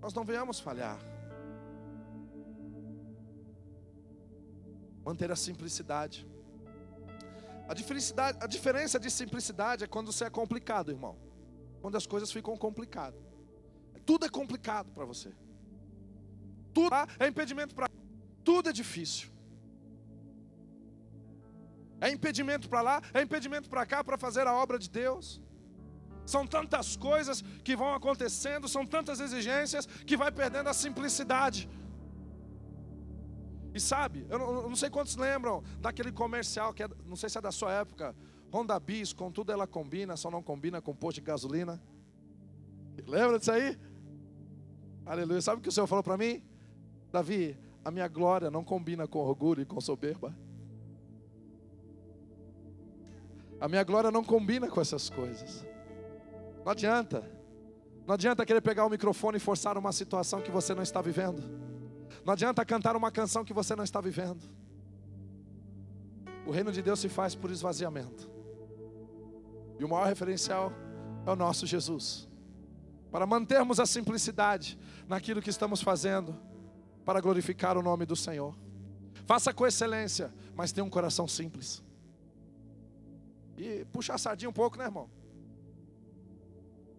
nós 0.00 0.12
não 0.12 0.24
venhamos 0.24 0.60
falhar. 0.60 0.98
Manter 5.04 5.30
a 5.30 5.36
simplicidade. 5.36 6.26
A, 7.66 8.44
a 8.44 8.46
diferença 8.46 9.00
de 9.00 9.10
simplicidade 9.10 9.84
é 9.84 9.86
quando 9.86 10.12
você 10.12 10.24
é 10.24 10.30
complicado, 10.30 10.90
irmão. 10.90 11.16
Quando 11.80 11.96
as 11.96 12.06
coisas 12.06 12.30
ficam 12.30 12.56
complicadas. 12.56 13.20
Tudo 14.04 14.26
é 14.26 14.28
complicado 14.28 14.90
para 14.92 15.06
você. 15.06 15.32
Tudo 16.74 16.94
é 17.18 17.26
impedimento 17.26 17.74
para. 17.74 17.88
Tudo 18.42 18.68
é 18.68 18.72
difícil. 18.72 19.33
É 22.04 22.10
impedimento 22.10 22.68
para 22.68 22.82
lá, 22.82 23.02
é 23.14 23.22
impedimento 23.22 23.66
para 23.70 23.86
cá 23.86 24.04
para 24.04 24.18
fazer 24.18 24.46
a 24.46 24.52
obra 24.52 24.78
de 24.78 24.90
Deus. 24.90 25.40
São 26.26 26.46
tantas 26.46 26.96
coisas 26.96 27.42
que 27.66 27.74
vão 27.74 27.94
acontecendo, 27.94 28.68
são 28.68 28.84
tantas 28.84 29.20
exigências 29.20 29.86
que 29.86 30.14
vai 30.14 30.30
perdendo 30.30 30.68
a 30.68 30.74
simplicidade. 30.74 31.66
E 33.72 33.80
sabe, 33.80 34.26
eu 34.28 34.38
não, 34.38 34.76
sei 34.76 34.90
quantos 34.90 35.16
lembram 35.16 35.64
daquele 35.80 36.12
comercial 36.12 36.74
que 36.74 36.82
é, 36.82 36.88
não 37.06 37.16
sei 37.16 37.30
se 37.30 37.38
é 37.38 37.40
da 37.40 37.50
sua 37.50 37.72
época, 37.72 38.14
Honda 38.52 38.78
Bis, 38.78 39.14
com 39.14 39.32
tudo 39.32 39.50
ela 39.50 39.66
combina, 39.66 40.14
só 40.14 40.30
não 40.30 40.42
combina 40.42 40.82
com 40.82 40.94
posto 40.94 41.16
de 41.16 41.22
gasolina. 41.22 41.82
Lembra 43.06 43.38
disso 43.38 43.50
aí? 43.50 43.78
Aleluia. 45.06 45.40
Sabe 45.40 45.58
o 45.58 45.62
que 45.62 45.70
o 45.70 45.72
Senhor 45.72 45.86
falou 45.86 46.04
para 46.04 46.18
mim? 46.18 46.42
Davi, 47.10 47.58
a 47.82 47.90
minha 47.90 48.08
glória 48.08 48.50
não 48.50 48.62
combina 48.62 49.08
com 49.08 49.20
orgulho 49.20 49.62
e 49.62 49.64
com 49.64 49.80
soberba. 49.80 50.43
A 53.60 53.68
minha 53.68 53.82
glória 53.84 54.10
não 54.10 54.24
combina 54.24 54.68
com 54.68 54.80
essas 54.80 55.08
coisas. 55.08 55.66
Não 56.64 56.72
adianta. 56.72 57.30
Não 58.06 58.14
adianta 58.14 58.44
querer 58.44 58.60
pegar 58.60 58.84
o 58.84 58.90
microfone 58.90 59.38
e 59.38 59.40
forçar 59.40 59.78
uma 59.78 59.92
situação 59.92 60.40
que 60.40 60.50
você 60.50 60.74
não 60.74 60.82
está 60.82 61.00
vivendo. 61.00 61.42
Não 62.24 62.32
adianta 62.32 62.64
cantar 62.64 62.96
uma 62.96 63.10
canção 63.10 63.44
que 63.44 63.52
você 63.52 63.74
não 63.74 63.84
está 63.84 64.00
vivendo. 64.00 64.42
O 66.46 66.50
reino 66.50 66.70
de 66.70 66.82
Deus 66.82 67.00
se 67.00 67.08
faz 67.08 67.34
por 67.34 67.50
esvaziamento. 67.50 68.30
E 69.78 69.84
o 69.84 69.88
maior 69.88 70.06
referencial 70.06 70.72
é 71.26 71.30
o 71.30 71.36
nosso 71.36 71.66
Jesus. 71.66 72.28
Para 73.10 73.26
mantermos 73.26 73.80
a 73.80 73.86
simplicidade 73.86 74.78
naquilo 75.08 75.40
que 75.40 75.50
estamos 75.50 75.80
fazendo, 75.80 76.36
para 77.04 77.20
glorificar 77.20 77.76
o 77.78 77.82
nome 77.82 78.04
do 78.04 78.16
Senhor. 78.16 78.54
Faça 79.26 79.52
com 79.54 79.66
excelência, 79.66 80.32
mas 80.54 80.72
tenha 80.72 80.84
um 80.84 80.90
coração 80.90 81.26
simples. 81.26 81.82
E 83.56 83.84
puxa 83.92 84.14
a 84.14 84.18
sardinha 84.18 84.48
um 84.48 84.52
pouco, 84.52 84.76
né, 84.76 84.84
irmão? 84.84 85.08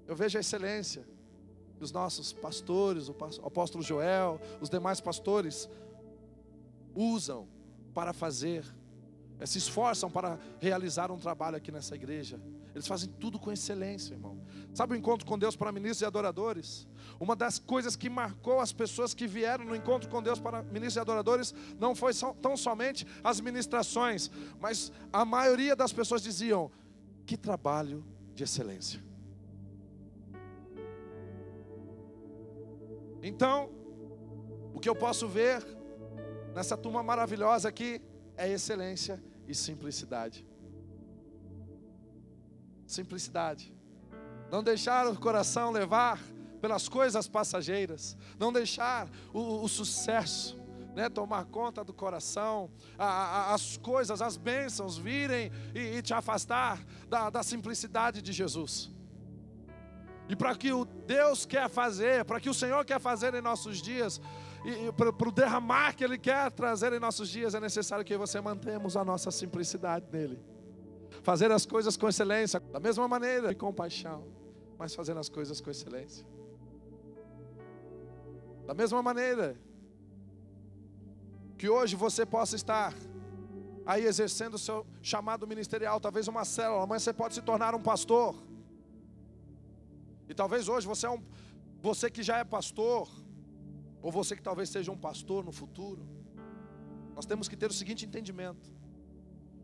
Eu 0.08 0.16
vejo 0.16 0.38
a 0.38 0.42
excelência 0.42 1.06
dos 1.80 1.92
nossos 1.92 2.32
pastores, 2.32 3.10
o 3.10 3.16
apóstolo 3.46 3.84
Joel, 3.84 4.40
os 4.62 4.70
demais 4.70 5.02
pastores 5.02 5.70
usam 6.94 7.48
para 7.94 8.14
fazer, 8.14 8.64
eh, 9.40 9.46
se 9.46 9.58
esforçam 9.58 10.10
para 10.10 10.40
realizar 10.60 11.12
um 11.12 11.18
trabalho 11.18 11.58
aqui 11.58 11.72
nessa 11.72 11.96
igreja. 11.96 12.40
Eles 12.74 12.88
fazem 12.88 13.10
tudo 13.20 13.40
com 13.40 13.52
excelência, 13.52 14.14
irmão. 14.14 14.38
Sabe 14.76 14.94
o 14.94 14.98
encontro 14.98 15.26
com 15.26 15.40
Deus 15.40 15.56
para 15.56 15.72
ministros 15.72 16.02
e 16.02 16.06
adoradores? 16.06 16.86
Uma 17.18 17.34
das 17.34 17.58
coisas 17.58 17.96
que 17.96 18.10
marcou 18.10 18.60
as 18.60 18.74
pessoas 18.74 19.14
que 19.14 19.26
vieram 19.26 19.64
no 19.64 19.74
encontro 19.74 20.10
com 20.10 20.22
Deus 20.22 20.38
para 20.38 20.62
ministros 20.64 20.98
e 20.98 21.00
adoradores 21.00 21.56
não 21.80 21.96
foi 21.96 22.12
tão 22.42 22.58
somente 22.58 23.08
as 23.24 23.40
ministrações, 23.40 24.30
mas 24.60 24.92
a 25.14 25.24
maioria 25.24 25.78
das 25.78 25.94
pessoas 25.94 26.22
diziam: 26.22 26.70
que 27.26 27.38
trabalho 27.38 28.04
de 28.34 28.44
excelência. 28.44 29.02
Então, 33.24 33.70
o 34.74 34.80
que 34.82 34.90
eu 34.90 34.96
posso 34.96 35.26
ver 35.26 35.66
nessa 36.54 36.76
turma 36.76 37.02
maravilhosa 37.02 37.70
aqui 37.70 38.02
é 38.36 38.52
excelência 38.52 39.24
e 39.48 39.56
simplicidade. 39.56 40.46
Simplicidade. 42.86 43.75
Não 44.52 44.64
deixar 44.64 45.08
o 45.08 45.20
coração 45.20 45.72
levar 45.72 46.20
pelas 46.62 46.88
coisas 46.90 47.28
passageiras. 47.28 48.18
Não 48.40 48.52
deixar 48.52 49.08
o, 49.34 49.64
o 49.64 49.68
sucesso 49.68 50.58
né, 50.96 51.10
tomar 51.10 51.44
conta 51.46 51.84
do 51.84 51.94
coração, 51.94 52.72
a, 52.98 53.06
a, 53.06 53.54
as 53.54 53.76
coisas, 53.78 54.22
as 54.22 54.38
bênçãos 54.38 54.98
virem 54.98 55.52
e, 55.76 55.98
e 55.98 56.02
te 56.02 56.14
afastar 56.14 56.82
da, 57.10 57.30
da 57.30 57.44
simplicidade 57.44 58.22
de 58.22 58.32
Jesus. 58.32 58.90
E 60.30 60.36
para 60.36 60.56
que 60.56 60.72
o 60.72 60.86
Deus 60.86 61.46
quer 61.46 61.70
fazer, 61.70 62.24
para 62.24 62.40
que 62.40 62.50
o 62.50 62.54
Senhor 62.54 62.84
quer 62.86 63.00
fazer 63.00 63.34
em 63.36 63.42
nossos 63.42 63.82
dias, 63.82 64.22
e, 64.64 64.88
e 64.88 64.92
para 64.94 65.10
o 65.10 65.32
derramar 65.32 65.94
que 65.94 66.04
Ele 66.04 66.18
quer 66.18 66.50
trazer 66.50 66.94
em 66.94 67.00
nossos 67.00 67.30
dias, 67.30 67.54
é 67.54 67.60
necessário 67.60 68.06
que 68.06 68.18
você 68.18 68.40
mantemos 68.40 68.96
a 68.96 69.04
nossa 69.04 69.30
simplicidade 69.30 70.06
nele. 70.12 70.55
Fazer 71.26 71.52
as 71.52 71.66
coisas 71.66 71.98
com 71.98 72.08
excelência, 72.08 72.60
da 72.60 72.80
mesma 72.80 73.08
maneira, 73.08 73.52
e 73.52 73.56
com 73.56 73.74
paixão, 73.74 74.28
mas 74.78 74.94
fazendo 74.94 75.20
as 75.20 75.28
coisas 75.28 75.60
com 75.60 75.72
excelência. 75.72 76.24
Da 78.68 78.76
mesma 78.76 79.02
maneira 79.02 79.58
que 81.58 81.68
hoje 81.68 81.96
você 81.96 82.28
possa 82.28 82.56
estar 82.56 82.94
aí 83.88 84.06
exercendo 84.06 84.54
o 84.54 84.60
seu 84.60 84.86
chamado 85.02 85.48
ministerial, 85.48 86.00
talvez 86.00 86.28
uma 86.28 86.46
célula, 86.46 86.84
amanhã 86.84 87.00
você 87.00 87.12
pode 87.12 87.34
se 87.34 87.42
tornar 87.42 87.74
um 87.74 87.82
pastor. 87.82 88.36
E 90.30 90.34
talvez 90.36 90.70
hoje 90.70 90.86
você 90.86 91.08
é 91.08 91.10
um 91.10 91.24
você 91.82 92.08
que 92.12 92.22
já 92.22 92.38
é 92.38 92.44
pastor, 92.44 93.10
ou 94.00 94.12
você 94.12 94.36
que 94.36 94.44
talvez 94.44 94.70
seja 94.70 94.92
um 94.92 94.98
pastor 95.08 95.44
no 95.44 95.52
futuro. 95.52 96.04
Nós 97.16 97.26
temos 97.26 97.48
que 97.48 97.58
ter 97.58 97.72
o 97.72 97.74
seguinte 97.74 98.06
entendimento. 98.06 98.70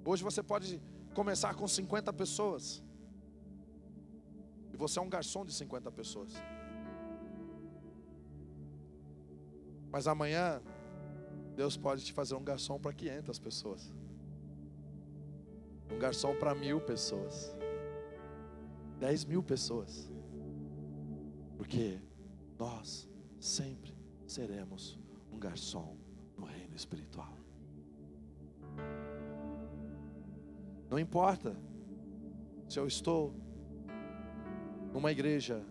Hoje 0.03 0.23
você 0.23 0.41
pode 0.41 0.81
começar 1.13 1.53
com 1.55 1.67
50 1.67 2.11
pessoas. 2.13 2.83
E 4.73 4.77
você 4.77 4.99
é 4.99 5.01
um 5.01 5.09
garçom 5.09 5.45
de 5.45 5.53
50 5.53 5.91
pessoas. 5.91 6.33
Mas 9.91 10.07
amanhã 10.07 10.61
Deus 11.55 11.75
pode 11.75 12.05
te 12.05 12.13
fazer 12.13 12.35
um 12.35 12.43
garçom 12.43 12.79
para 12.79 12.93
500 12.93 13.39
pessoas. 13.39 13.93
Um 15.91 15.99
garçom 15.99 16.33
para 16.35 16.55
mil 16.55 16.79
pessoas. 16.79 17.55
Dez 18.99 19.25
mil 19.25 19.43
pessoas. 19.43 20.09
Porque 21.57 21.99
nós 22.57 23.09
sempre 23.39 23.93
seremos 24.25 24.97
um 25.31 25.37
garçom 25.37 25.97
no 26.37 26.45
reino 26.45 26.75
espiritual. 26.75 27.40
Não 30.91 30.99
importa 30.99 31.55
se 32.67 32.77
eu 32.77 32.85
estou 32.85 33.33
numa 34.91 35.09
igreja 35.09 35.65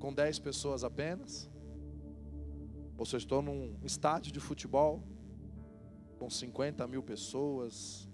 com 0.00 0.12
10 0.12 0.40
pessoas 0.40 0.82
apenas, 0.82 1.48
ou 2.98 3.06
se 3.06 3.14
eu 3.14 3.18
estou 3.18 3.40
num 3.40 3.76
estádio 3.84 4.32
de 4.32 4.40
futebol 4.40 5.00
com 6.18 6.28
50 6.28 6.88
mil 6.88 7.04
pessoas, 7.04 8.08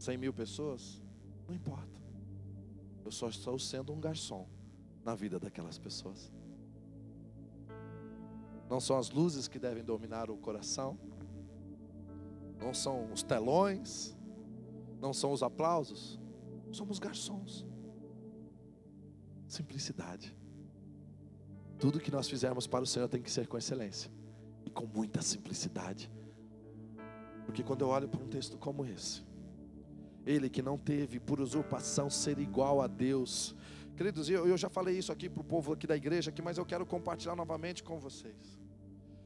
100 0.00 0.18
mil 0.18 0.32
pessoas, 0.32 1.00
não 1.46 1.54
importa. 1.54 1.96
Eu 3.04 3.12
só 3.12 3.28
estou 3.28 3.56
sendo 3.56 3.92
um 3.92 4.00
garçom 4.00 4.48
na 5.04 5.14
vida 5.14 5.38
daquelas 5.38 5.78
pessoas. 5.78 6.32
Não 8.68 8.80
são 8.80 8.98
as 8.98 9.10
luzes 9.10 9.46
que 9.46 9.60
devem 9.60 9.84
dominar 9.84 10.28
o 10.28 10.36
coração, 10.36 10.98
não 12.60 12.74
são 12.74 13.12
os 13.12 13.22
telões, 13.22 14.16
não 15.06 15.12
são 15.12 15.30
os 15.30 15.42
aplausos, 15.42 16.18
somos 16.72 16.98
garçons. 16.98 17.64
Simplicidade. 19.46 20.36
Tudo 21.78 22.00
que 22.00 22.10
nós 22.10 22.28
fizermos 22.28 22.66
para 22.66 22.82
o 22.82 22.86
Senhor 22.86 23.08
tem 23.08 23.22
que 23.22 23.30
ser 23.30 23.46
com 23.46 23.56
excelência 23.56 24.10
e 24.64 24.70
com 24.70 24.84
muita 24.84 25.22
simplicidade. 25.22 26.10
Porque 27.44 27.62
quando 27.62 27.82
eu 27.82 27.88
olho 27.88 28.08
para 28.08 28.20
um 28.20 28.26
texto 28.26 28.58
como 28.58 28.84
esse, 28.84 29.22
ele 30.26 30.50
que 30.50 30.60
não 30.60 30.76
teve 30.76 31.20
por 31.20 31.40
usurpação 31.40 32.10
ser 32.10 32.40
igual 32.40 32.80
a 32.80 32.88
Deus. 32.88 33.54
Queridos, 33.96 34.28
eu, 34.28 34.48
eu 34.48 34.56
já 34.58 34.68
falei 34.68 34.98
isso 34.98 35.12
aqui 35.12 35.28
para 35.28 35.40
o 35.40 35.44
povo 35.44 35.72
aqui 35.72 35.86
da 35.86 35.96
igreja, 35.96 36.30
aqui, 36.30 36.42
mas 36.42 36.58
eu 36.58 36.66
quero 36.66 36.84
compartilhar 36.84 37.36
novamente 37.36 37.84
com 37.84 38.00
vocês. 38.00 38.58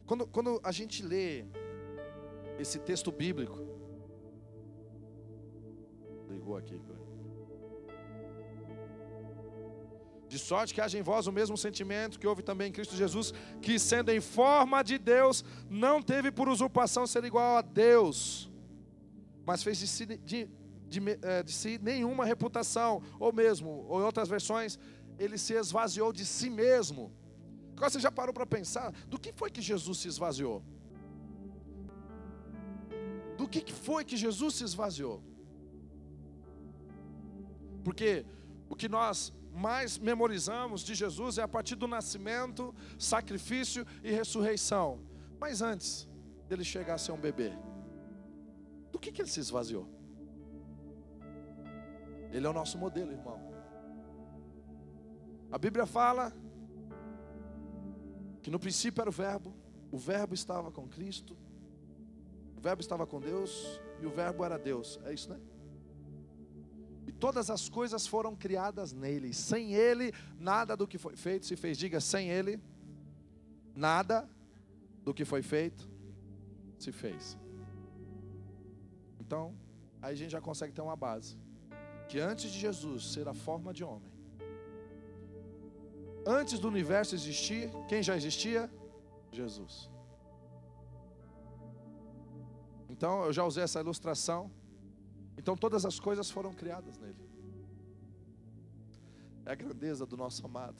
Quando, 0.04 0.26
quando 0.26 0.60
a 0.62 0.72
gente 0.72 1.02
lê 1.02 1.46
esse 2.58 2.78
texto 2.78 3.10
bíblico, 3.10 3.79
ligou 6.50 6.56
aqui, 6.56 6.80
De 10.28 10.38
sorte 10.38 10.72
que 10.72 10.80
haja 10.80 10.96
em 10.96 11.02
vós 11.02 11.26
o 11.26 11.32
mesmo 11.32 11.56
sentimento 11.56 12.18
que 12.18 12.26
houve 12.26 12.40
também 12.40 12.68
em 12.68 12.72
Cristo 12.72 12.94
Jesus, 12.94 13.32
que 13.60 13.78
sendo 13.78 14.10
em 14.10 14.20
forma 14.20 14.82
de 14.82 14.96
Deus, 14.96 15.44
não 15.68 16.00
teve 16.00 16.30
por 16.30 16.48
usurpação 16.48 17.04
ser 17.04 17.24
igual 17.24 17.56
a 17.56 17.62
Deus, 17.62 18.48
mas 19.44 19.62
fez 19.64 19.78
de 19.78 19.88
si, 19.88 20.06
de, 20.06 20.48
de, 20.88 21.00
eh, 21.22 21.42
de 21.42 21.52
si 21.52 21.80
nenhuma 21.82 22.24
reputação, 22.24 23.02
ou 23.18 23.32
mesmo, 23.32 23.84
ou 23.88 24.00
em 24.00 24.04
outras 24.04 24.28
versões, 24.28 24.78
ele 25.18 25.36
se 25.36 25.54
esvaziou 25.54 26.12
de 26.12 26.24
si 26.24 26.48
mesmo. 26.48 27.12
Agora 27.76 27.90
você 27.90 27.98
já 27.98 28.12
parou 28.12 28.32
para 28.32 28.46
pensar 28.46 28.92
do 29.08 29.18
que 29.18 29.32
foi 29.32 29.50
que 29.50 29.60
Jesus 29.60 29.98
se 29.98 30.06
esvaziou? 30.06 30.62
Do 33.36 33.48
que 33.48 33.72
foi 33.72 34.04
que 34.04 34.16
Jesus 34.16 34.54
se 34.54 34.62
esvaziou? 34.62 35.29
Porque 37.84 38.24
o 38.68 38.76
que 38.76 38.88
nós 38.88 39.32
mais 39.52 39.98
memorizamos 39.98 40.82
de 40.82 40.94
Jesus 40.94 41.38
é 41.38 41.42
a 41.42 41.48
partir 41.48 41.74
do 41.74 41.86
nascimento, 41.86 42.74
sacrifício 42.98 43.86
e 44.02 44.10
ressurreição. 44.10 45.00
Mas 45.38 45.62
antes 45.62 46.08
dele 46.48 46.64
chegar 46.64 46.94
a 46.94 46.98
ser 46.98 47.12
um 47.12 47.20
bebê, 47.20 47.52
do 48.92 48.98
que, 48.98 49.10
que 49.12 49.22
ele 49.22 49.28
se 49.28 49.40
esvaziou? 49.40 49.88
Ele 52.32 52.46
é 52.46 52.50
o 52.50 52.52
nosso 52.52 52.78
modelo, 52.78 53.10
irmão. 53.12 53.40
A 55.50 55.58
Bíblia 55.58 55.84
fala 55.84 56.32
que 58.42 58.50
no 58.50 58.58
princípio 58.58 59.00
era 59.00 59.10
o 59.10 59.12
Verbo, 59.12 59.54
o 59.90 59.98
Verbo 59.98 60.34
estava 60.34 60.70
com 60.70 60.88
Cristo, 60.88 61.36
o 62.56 62.60
Verbo 62.60 62.80
estava 62.80 63.06
com 63.06 63.20
Deus 63.20 63.80
e 64.00 64.06
o 64.06 64.10
Verbo 64.10 64.44
era 64.44 64.58
Deus. 64.58 65.00
É 65.04 65.12
isso, 65.12 65.28
né? 65.28 65.40
E 67.10 67.12
todas 67.12 67.50
as 67.50 67.68
coisas 67.68 68.06
foram 68.06 68.36
criadas 68.36 68.92
nele. 68.92 69.34
Sem 69.34 69.74
ele, 69.74 70.12
nada 70.38 70.76
do 70.76 70.86
que 70.86 70.96
foi 70.96 71.16
feito 71.16 71.44
se 71.44 71.56
fez. 71.56 71.76
Diga, 71.76 72.00
sem 72.00 72.28
ele, 72.30 72.62
nada 73.74 74.30
do 75.02 75.12
que 75.12 75.24
foi 75.24 75.42
feito 75.42 75.90
se 76.78 76.92
fez. 76.92 77.36
Então, 79.18 79.52
aí 80.00 80.12
a 80.12 80.16
gente 80.16 80.30
já 80.30 80.40
consegue 80.40 80.72
ter 80.72 80.82
uma 80.82 80.94
base. 80.94 81.36
Que 82.08 82.20
antes 82.20 82.48
de 82.52 82.60
Jesus 82.60 83.12
ser 83.12 83.26
a 83.26 83.34
forma 83.34 83.72
de 83.72 83.82
homem, 83.82 84.12
antes 86.24 86.60
do 86.60 86.68
universo 86.68 87.16
existir, 87.16 87.72
quem 87.88 88.04
já 88.04 88.16
existia? 88.16 88.70
Jesus. 89.32 89.90
Então, 92.88 93.24
eu 93.24 93.32
já 93.32 93.44
usei 93.44 93.64
essa 93.64 93.80
ilustração 93.80 94.48
então 95.40 95.56
todas 95.56 95.86
as 95.86 95.98
coisas 95.98 96.30
foram 96.30 96.52
criadas 96.52 96.98
nele. 96.98 97.16
É 99.46 99.52
a 99.52 99.54
grandeza 99.54 100.04
do 100.04 100.14
nosso 100.14 100.44
amado. 100.44 100.76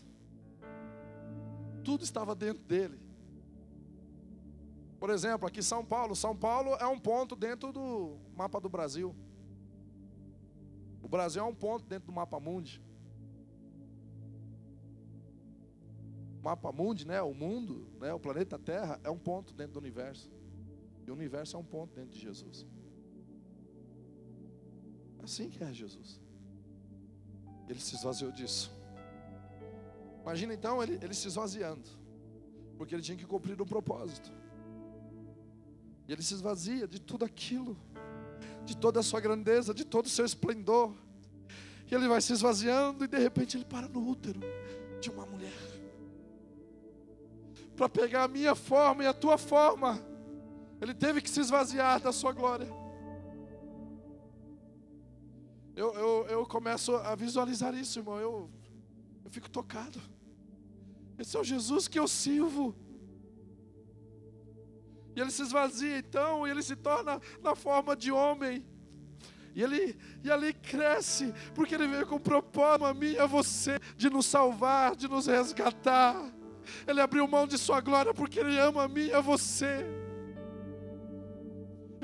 Tudo 1.83 2.05
estava 2.05 2.35
dentro 2.35 2.63
dele. 2.63 3.01
Por 4.99 5.09
exemplo, 5.09 5.49
aqui 5.49 5.63
São 5.63 5.83
Paulo. 5.83 6.15
São 6.15 6.37
Paulo 6.37 6.75
é 6.75 6.87
um 6.87 6.99
ponto 6.99 7.35
dentro 7.35 7.73
do 7.73 8.19
mapa 8.37 8.61
do 8.61 8.69
Brasil. 8.69 9.17
O 11.03 11.09
Brasil 11.09 11.41
é 11.43 11.45
um 11.47 11.55
ponto 11.55 11.87
dentro 11.87 12.09
do 12.09 12.13
mapa 12.13 12.39
mundi. 12.39 12.83
Mapa 16.43 16.71
mundi, 16.71 17.07
né, 17.07 17.23
o 17.23 17.33
mundo, 17.33 17.87
né, 17.99 18.13
o 18.13 18.21
planeta 18.21 18.59
Terra 18.59 19.01
é 19.03 19.09
um 19.09 19.19
ponto 19.19 19.55
dentro 19.55 19.73
do 19.73 19.79
universo. 19.79 20.31
E 21.07 21.11
o 21.11 21.15
universo 21.15 21.57
é 21.57 21.59
um 21.59 21.65
ponto 21.65 21.95
dentro 21.95 22.11
de 22.11 22.21
Jesus. 22.21 22.67
Assim 25.23 25.49
que 25.49 25.63
é 25.63 25.73
Jesus. 25.73 26.21
Ele 27.69 27.79
se 27.79 27.95
esvaziou 27.95 28.33
disso. 28.33 28.71
Imagina 30.23 30.55
então 30.55 30.83
ele, 30.83 30.99
ele 31.03 31.15
se 31.15 31.29
esvaziando, 31.29 31.89
porque 32.77 32.95
ele 32.95 33.03
tinha 33.03 33.17
que 33.17 33.27
cumprir 33.27 33.61
um 33.61 33.67
propósito. 33.67 34.31
E 36.07 36.13
ele 36.13 36.23
se 36.23 36.35
esvazia 36.35 36.87
de 36.89 37.01
tudo 37.01 37.25
aquilo, 37.25 37.77
de 38.65 38.77
toda 38.77 39.01
a 39.01 39.03
sua 39.03 39.21
grandeza, 39.21 39.73
de 39.73 39.85
todo 39.85 40.07
o 40.07 40.09
seu 40.09 40.25
esplendor. 40.25 40.95
E 41.91 41.95
ele 41.95 42.09
vai 42.09 42.21
se 42.21 42.33
esvaziando 42.33 43.05
e 43.05 43.09
de 43.09 43.19
repente 43.19 43.57
ele 43.57 43.65
para 43.65 43.89
no 43.89 44.09
útero 44.09 44.41
de 45.01 45.11
uma 45.11 45.25
mulher. 45.27 45.53
Para 47.77 47.89
pegar 47.89 48.25
a 48.25 48.29
minha 48.29 48.55
forma 48.55 49.05
e 49.05 49.07
a 49.07 49.15
tua 49.15 49.39
forma. 49.39 50.05
Ele 50.81 50.95
teve 50.95 51.21
que 51.21 51.31
se 51.31 51.41
esvaziar 51.41 52.01
da 52.01 52.13
sua 52.13 52.33
glória 52.33 52.69
eu, 55.81 55.95
eu, 55.95 56.27
eu 56.29 56.47
começo 56.47 56.95
a 56.95 57.15
visualizar 57.15 57.75
isso, 57.75 57.99
irmão. 58.01 58.19
Eu, 58.19 58.51
eu 59.25 59.31
fico 59.31 59.49
tocado. 59.49 59.99
Esse 61.19 61.35
é 61.39 61.41
o 61.41 61.45
Jesus 61.45 61.89
que 61.89 61.99
eu 61.99 62.07
sirvo. 62.07 62.75
E 65.17 65.21
ele 65.21 65.31
se 65.31 65.41
esvazia 65.41 65.99
então, 65.99 66.47
e 66.47 66.51
ele 66.51 66.63
se 66.63 66.77
torna 66.77 67.19
na 67.43 67.55
forma 67.55 67.97
de 67.97 68.13
homem. 68.13 68.63
E 69.55 69.63
ele 69.63 69.97
e 70.23 70.31
ali 70.31 70.53
cresce, 70.53 71.33
porque 71.55 71.75
ele 71.75 71.89
veio 71.89 72.07
com 72.07 72.17
o 72.17 72.21
propósito 72.21 72.85
a 72.85 72.93
mim 72.93 73.13
e 73.13 73.19
a 73.19 73.27
você 73.27 73.79
de 73.97 74.11
nos 74.11 74.27
salvar, 74.27 74.95
de 74.95 75.09
nos 75.09 75.27
resgatar. 75.27 76.15
Ele 76.87 77.01
abriu 77.01 77.27
mão 77.27 77.47
de 77.47 77.57
sua 77.57 77.81
glória 77.81 78.13
porque 78.13 78.39
ele 78.39 78.59
ama 78.59 78.85
a 78.85 78.89
mim 78.89 79.07
e 79.07 79.13
a 79.15 79.21
você 79.21 80.00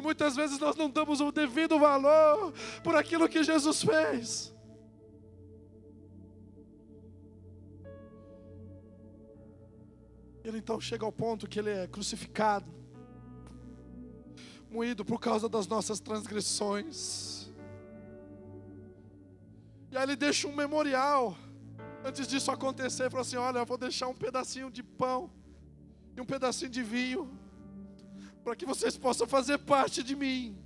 muitas 0.06 0.36
vezes 0.36 0.58
nós 0.60 0.76
não 0.76 0.88
damos 0.88 1.20
o 1.20 1.32
devido 1.32 1.78
valor 1.80 2.52
por 2.84 2.94
aquilo 2.94 3.28
que 3.28 3.42
Jesus 3.42 3.82
fez. 3.82 4.54
Ele 10.44 10.58
então 10.58 10.80
chega 10.80 11.04
ao 11.04 11.10
ponto 11.10 11.48
que 11.48 11.58
ele 11.58 11.70
é 11.70 11.88
crucificado, 11.88 12.72
moído 14.70 15.04
por 15.04 15.18
causa 15.18 15.48
das 15.48 15.66
nossas 15.66 15.98
transgressões. 15.98 17.50
E 19.90 19.96
aí 19.96 20.04
ele 20.04 20.14
deixa 20.14 20.46
um 20.46 20.54
memorial. 20.54 21.36
Antes 22.04 22.28
disso 22.28 22.52
acontecer, 22.52 23.02
ele 23.02 23.10
falou 23.10 23.22
assim: 23.22 23.36
Olha, 23.36 23.58
eu 23.58 23.66
vou 23.66 23.76
deixar 23.76 24.06
um 24.06 24.14
pedacinho 24.14 24.70
de 24.70 24.84
pão 24.84 25.28
e 26.16 26.20
um 26.20 26.24
pedacinho 26.24 26.70
de 26.70 26.82
vinho 26.84 27.45
para 28.46 28.54
que 28.54 28.64
vocês 28.64 28.96
possam 28.96 29.26
fazer 29.26 29.58
parte 29.58 30.04
de 30.04 30.14
mim. 30.14 30.56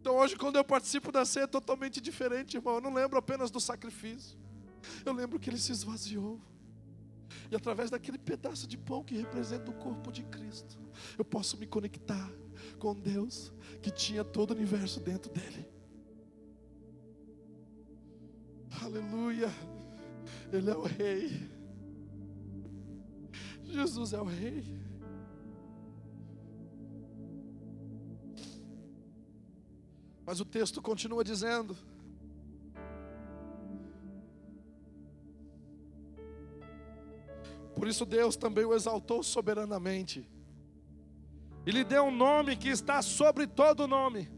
Então 0.00 0.16
hoje, 0.16 0.34
quando 0.34 0.56
eu 0.56 0.64
participo 0.64 1.12
da 1.12 1.24
ceia, 1.24 1.44
é 1.44 1.46
totalmente 1.46 2.00
diferente, 2.00 2.56
irmão. 2.56 2.74
Eu 2.74 2.80
não 2.80 2.92
lembro 2.92 3.16
apenas 3.16 3.48
do 3.48 3.60
sacrifício. 3.60 4.36
Eu 5.04 5.12
lembro 5.12 5.38
que 5.38 5.48
ele 5.48 5.56
se 5.56 5.70
esvaziou. 5.70 6.40
E 7.48 7.54
através 7.54 7.90
daquele 7.90 8.18
pedaço 8.18 8.66
de 8.66 8.76
pão 8.76 9.04
que 9.04 9.14
representa 9.14 9.70
o 9.70 9.74
corpo 9.74 10.10
de 10.10 10.24
Cristo, 10.24 10.76
eu 11.16 11.24
posso 11.24 11.56
me 11.56 11.66
conectar 11.68 12.28
com 12.80 12.92
Deus 12.92 13.52
que 13.80 13.92
tinha 13.92 14.24
todo 14.24 14.50
o 14.50 14.54
universo 14.54 14.98
dentro 14.98 15.30
dele. 15.30 15.64
Aleluia. 18.82 19.48
Ele 20.52 20.70
é 20.70 20.74
o 20.74 20.82
rei. 20.82 21.55
Jesus 23.76 24.12
é 24.14 24.20
o 24.20 24.24
rei. 24.24 24.64
Mas 30.24 30.40
o 30.40 30.44
texto 30.44 30.80
continua 30.80 31.22
dizendo: 31.22 31.76
Por 37.74 37.86
isso 37.86 38.06
Deus 38.06 38.34
também 38.36 38.64
o 38.64 38.74
exaltou 38.74 39.22
soberanamente. 39.22 40.26
E 41.66 41.70
lhe 41.70 41.84
deu 41.84 42.04
um 42.04 42.10
nome 42.10 42.56
que 42.56 42.68
está 42.68 43.02
sobre 43.02 43.46
todo 43.46 43.86
nome. 43.86 44.30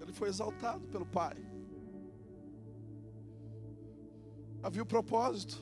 Ele 0.00 0.12
foi 0.12 0.28
exaltado 0.28 0.86
pelo 0.88 1.06
Pai. 1.06 1.53
Havia 4.66 4.82
o 4.82 4.92
propósito. 4.94 5.56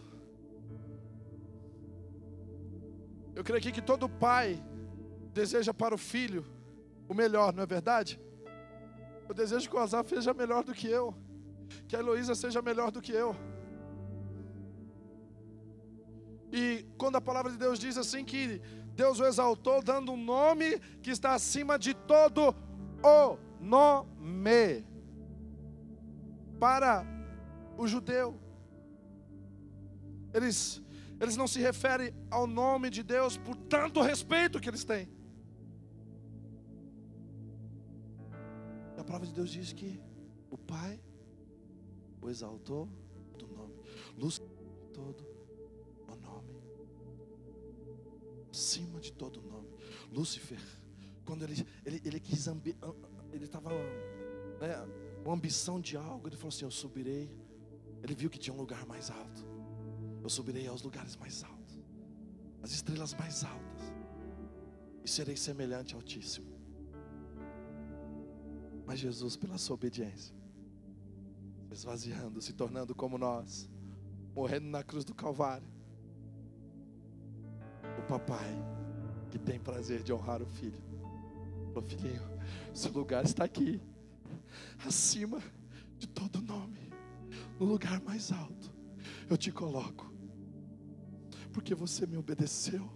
Eu 3.34 3.42
creio 3.44 3.60
aqui 3.60 3.72
que 3.76 3.82
todo 3.90 4.14
pai 4.26 4.48
deseja 5.40 5.72
para 5.82 5.94
o 5.94 5.98
filho 6.12 6.42
o 7.08 7.14
melhor, 7.22 7.52
não 7.52 7.62
é 7.62 7.66
verdade? 7.66 8.20
Eu 9.28 9.34
desejo 9.34 9.68
que 9.68 9.76
o 9.76 9.82
Azar 9.84 10.04
seja 10.06 10.32
melhor 10.42 10.62
do 10.64 10.74
que 10.80 10.88
eu 11.00 11.06
que 11.86 11.96
a 11.96 11.98
Heloísa 11.98 12.34
seja 12.34 12.60
melhor 12.62 12.90
do 12.90 13.00
que 13.00 13.12
eu. 13.12 13.34
E 16.52 16.86
quando 16.98 17.16
a 17.16 17.20
palavra 17.20 17.50
de 17.50 17.56
Deus 17.56 17.78
diz 17.78 17.96
assim 17.96 18.24
que 18.24 18.60
Deus 18.94 19.20
o 19.20 19.24
exaltou, 19.24 19.82
dando 19.82 20.12
um 20.12 20.22
nome 20.22 20.78
que 21.02 21.10
está 21.10 21.32
acima 21.34 21.78
de 21.78 21.94
todo 21.94 22.54
o 23.02 23.38
nome 23.58 24.84
para 26.60 27.06
o 27.78 27.86
judeu. 27.86 28.38
Eles, 30.32 30.82
eles 31.20 31.36
não 31.36 31.46
se 31.46 31.60
referem 31.60 32.14
ao 32.30 32.46
nome 32.46 32.90
de 32.90 33.02
Deus 33.02 33.36
por 33.36 33.56
tanto 33.56 34.00
respeito 34.00 34.60
que 34.60 34.68
eles 34.68 34.84
têm. 34.84 35.08
E 38.96 39.00
a 39.00 39.04
palavra 39.04 39.26
de 39.26 39.34
Deus 39.34 39.50
diz 39.50 39.72
que 39.72 40.00
o 40.50 40.58
Pai 40.58 41.00
o 42.20 42.30
exaltou 42.30 42.88
do 43.36 43.46
nome, 43.48 43.74
luz 44.16 44.34
de 44.38 44.46
todo 44.92 45.26
o 46.06 46.14
nome, 46.14 46.54
acima 48.50 49.00
de 49.00 49.12
todo 49.12 49.40
o 49.40 49.42
nome. 49.42 49.68
Lúcifer, 50.10 50.60
quando 51.24 51.42
ele, 51.42 51.66
ele, 51.84 52.00
ele 52.04 52.20
quis, 52.20 52.46
ele 52.46 53.44
estava 53.44 53.70
né, 54.60 54.86
com 55.24 55.32
ambição 55.32 55.80
de 55.80 55.96
algo, 55.96 56.28
ele 56.28 56.36
falou 56.36 56.48
assim: 56.48 56.64
Eu 56.64 56.70
subirei. 56.70 57.30
Ele 58.02 58.14
viu 58.14 58.28
que 58.28 58.38
tinha 58.38 58.52
um 58.52 58.58
lugar 58.58 58.84
mais 58.84 59.10
alto. 59.10 59.51
Eu 60.22 60.28
subirei 60.28 60.66
aos 60.68 60.82
lugares 60.82 61.16
mais 61.16 61.42
altos, 61.42 61.85
as 62.62 62.70
estrelas 62.70 63.12
mais 63.14 63.44
altas, 63.44 63.92
e 65.04 65.08
serei 65.08 65.37
semelhante 65.37 65.94
ao 65.94 66.00
Altíssimo. 66.00 66.52
Mas 68.87 69.00
Jesus, 69.00 69.37
pela 69.37 69.58
sua 69.58 69.74
obediência, 69.74 70.35
esvaziando, 71.70 72.40
se 72.40 72.52
tornando 72.52 72.94
como 72.94 73.18
nós, 73.18 73.68
morrendo 74.35 74.66
na 74.66 74.82
cruz 74.82 75.04
do 75.04 75.14
Calvário. 75.14 75.66
O 77.98 78.02
papai 78.02 78.54
que 79.30 79.38
tem 79.38 79.58
prazer 79.58 80.02
de 80.02 80.12
honrar 80.12 80.42
o 80.42 80.46
filho. 80.46 80.80
Falou, 81.72 81.88
filhinho, 81.88 82.22
seu 82.74 82.92
lugar 82.92 83.24
está 83.24 83.44
aqui, 83.44 83.80
acima 84.87 85.42
de 85.98 86.06
todo 86.06 86.42
nome, 86.42 86.92
no 87.58 87.64
lugar 87.64 88.00
mais 88.02 88.30
alto. 88.30 88.70
Eu 89.28 89.38
te 89.38 89.50
coloco, 89.50 90.12
porque 91.52 91.74
você 91.74 92.06
me 92.06 92.16
obedeceu, 92.16 92.90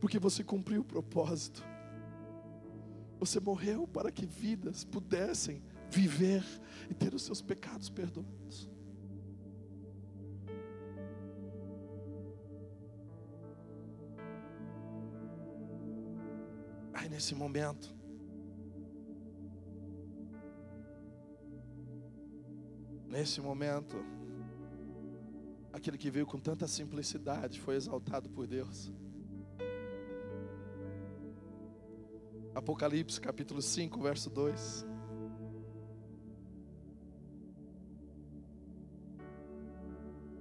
porque 0.00 0.18
você 0.18 0.42
cumpriu 0.42 0.82
o 0.82 0.84
propósito. 0.84 1.64
Você 3.18 3.40
morreu 3.40 3.86
para 3.86 4.10
que 4.12 4.26
vidas 4.26 4.84
pudessem 4.84 5.62
viver 5.90 6.44
e 6.90 6.94
ter 6.94 7.14
os 7.14 7.22
seus 7.22 7.40
pecados 7.40 7.88
perdoados. 7.88 8.68
Aí 16.92 17.08
nesse 17.08 17.34
momento, 17.34 17.94
nesse 23.06 23.40
momento, 23.40 23.96
aquele 25.78 25.96
que 25.96 26.10
veio 26.10 26.26
com 26.26 26.38
tanta 26.38 26.66
simplicidade 26.66 27.60
foi 27.60 27.76
exaltado 27.76 28.28
por 28.28 28.46
Deus. 28.46 28.92
Apocalipse 32.54 33.20
capítulo 33.20 33.62
5, 33.62 34.00
verso 34.00 34.28
2. 34.28 34.86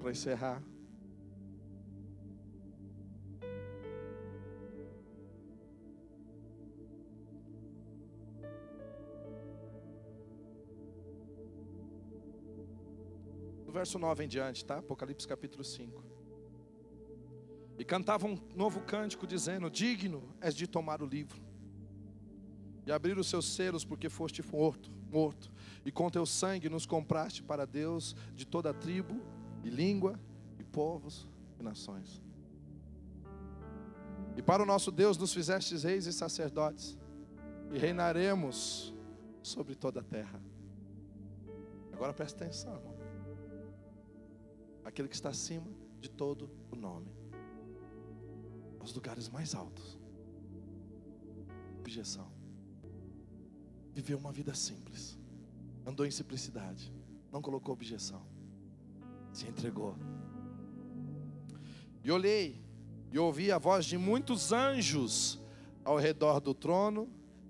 para 0.07 0.11
encerrar. 0.11 0.76
Verso 13.77 13.99
9 13.99 14.23
em 14.23 14.27
diante, 14.27 14.65
tá? 14.65 14.79
Apocalipse 14.79 15.27
capítulo 15.27 15.63
5. 15.63 16.03
E 17.77 17.85
cantava 17.85 18.25
um 18.25 18.35
novo 18.55 18.81
cântico, 18.81 19.27
dizendo: 19.27 19.69
Digno 19.69 20.35
és 20.41 20.55
de 20.55 20.65
tomar 20.65 21.01
o 21.01 21.05
livro 21.05 21.39
e 22.85 22.91
abrir 22.91 23.17
os 23.17 23.27
seus 23.27 23.45
selos, 23.53 23.83
porque 23.83 24.09
foste 24.09 24.41
morto, 24.41 24.89
morto, 25.11 25.51
e 25.85 25.91
com 25.91 26.09
teu 26.09 26.25
sangue 26.25 26.69
nos 26.69 26.85
compraste 26.85 27.43
para 27.43 27.65
Deus 27.65 28.15
de 28.33 28.47
toda 28.47 28.73
tribo, 28.73 29.21
e 29.63 29.69
língua, 29.69 30.17
e 30.57 30.63
povos, 30.63 31.27
e 31.59 31.63
nações. 31.63 32.21
E 34.37 34.41
para 34.41 34.63
o 34.63 34.65
nosso 34.65 34.89
Deus 34.89 35.17
nos 35.17 35.33
fizestes 35.33 35.83
reis 35.83 36.05
e 36.05 36.13
sacerdotes, 36.13 36.97
e 37.73 37.77
reinaremos 37.77 38.93
sobre 39.43 39.75
toda 39.75 39.99
a 39.99 40.03
terra. 40.03 40.41
Agora 41.91 42.13
presta 42.13 42.45
atenção, 42.45 42.73
irmão. 42.73 43.06
Aquele 44.87 45.07
que 45.07 45.15
está 45.15 45.29
acima 45.29 45.67
de 45.99 46.09
todo 46.09 46.49
o 46.71 46.75
nome, 46.75 47.11
aos 48.79 48.93
lugares 48.93 49.27
mais 49.29 49.53
altos. 49.53 49.99
Objeção. 51.79 52.31
Viveu 53.93 54.17
uma 54.17 54.31
vida 54.31 54.53
simples, 54.53 55.19
andou 55.85 56.05
em 56.05 56.11
simplicidade, 56.11 56.93
não 57.31 57.41
colocou 57.41 57.73
objeção 57.73 58.37
se 59.37 59.47
entregou. 59.47 59.95
E 62.03 62.11
olhei 62.11 62.59
e 63.11 63.19
ouvi 63.19 63.51
a 63.51 63.57
voz 63.57 63.85
de 63.85 63.97
muitos 63.97 64.51
anjos 64.51 65.39
ao 65.85 65.97
redor 65.97 66.39
do 66.39 66.53
trono 66.53 67.07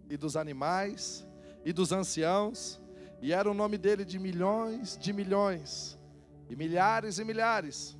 e 0.10 0.18
dos 0.18 0.36
animais 0.36 1.26
e 1.64 1.72
dos 1.72 1.92
anciãos, 1.92 2.80
e 3.22 3.32
era 3.32 3.50
o 3.50 3.54
nome 3.54 3.78
dele 3.78 4.04
de 4.04 4.20
milhões 4.20 4.98
de 4.98 5.12
milhões, 5.14 5.98
e 6.50 6.56
milhares 6.56 7.20
e 7.20 7.24
milhares, 7.24 7.98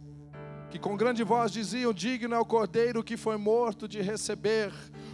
que 0.70 0.80
com 0.80 0.98
grande 0.98 1.24
voz 1.24 1.52
diziam: 1.52 1.94
Digno 1.94 2.36
é 2.36 2.40
o 2.40 2.46
cordeiro 2.46 3.04
que 3.04 3.18
foi 3.18 3.38
morto 3.38 3.88
de 3.88 4.02
receber 4.02 4.72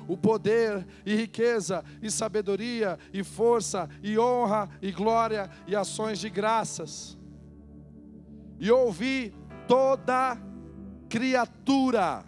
o 0.08 0.18
poder 0.18 0.86
e 1.06 1.16
riqueza 1.16 1.84
e 2.02 2.12
sabedoria 2.12 2.98
e 3.14 3.24
força 3.24 3.90
e 4.02 4.18
honra 4.18 4.70
e 4.82 4.92
glória 4.92 5.50
e 5.68 5.76
ações 5.76 6.20
de 6.20 6.30
graças. 6.30 7.18
E 8.60 8.72
ouvi 8.72 9.34
toda 9.68 10.38
criatura 11.10 12.26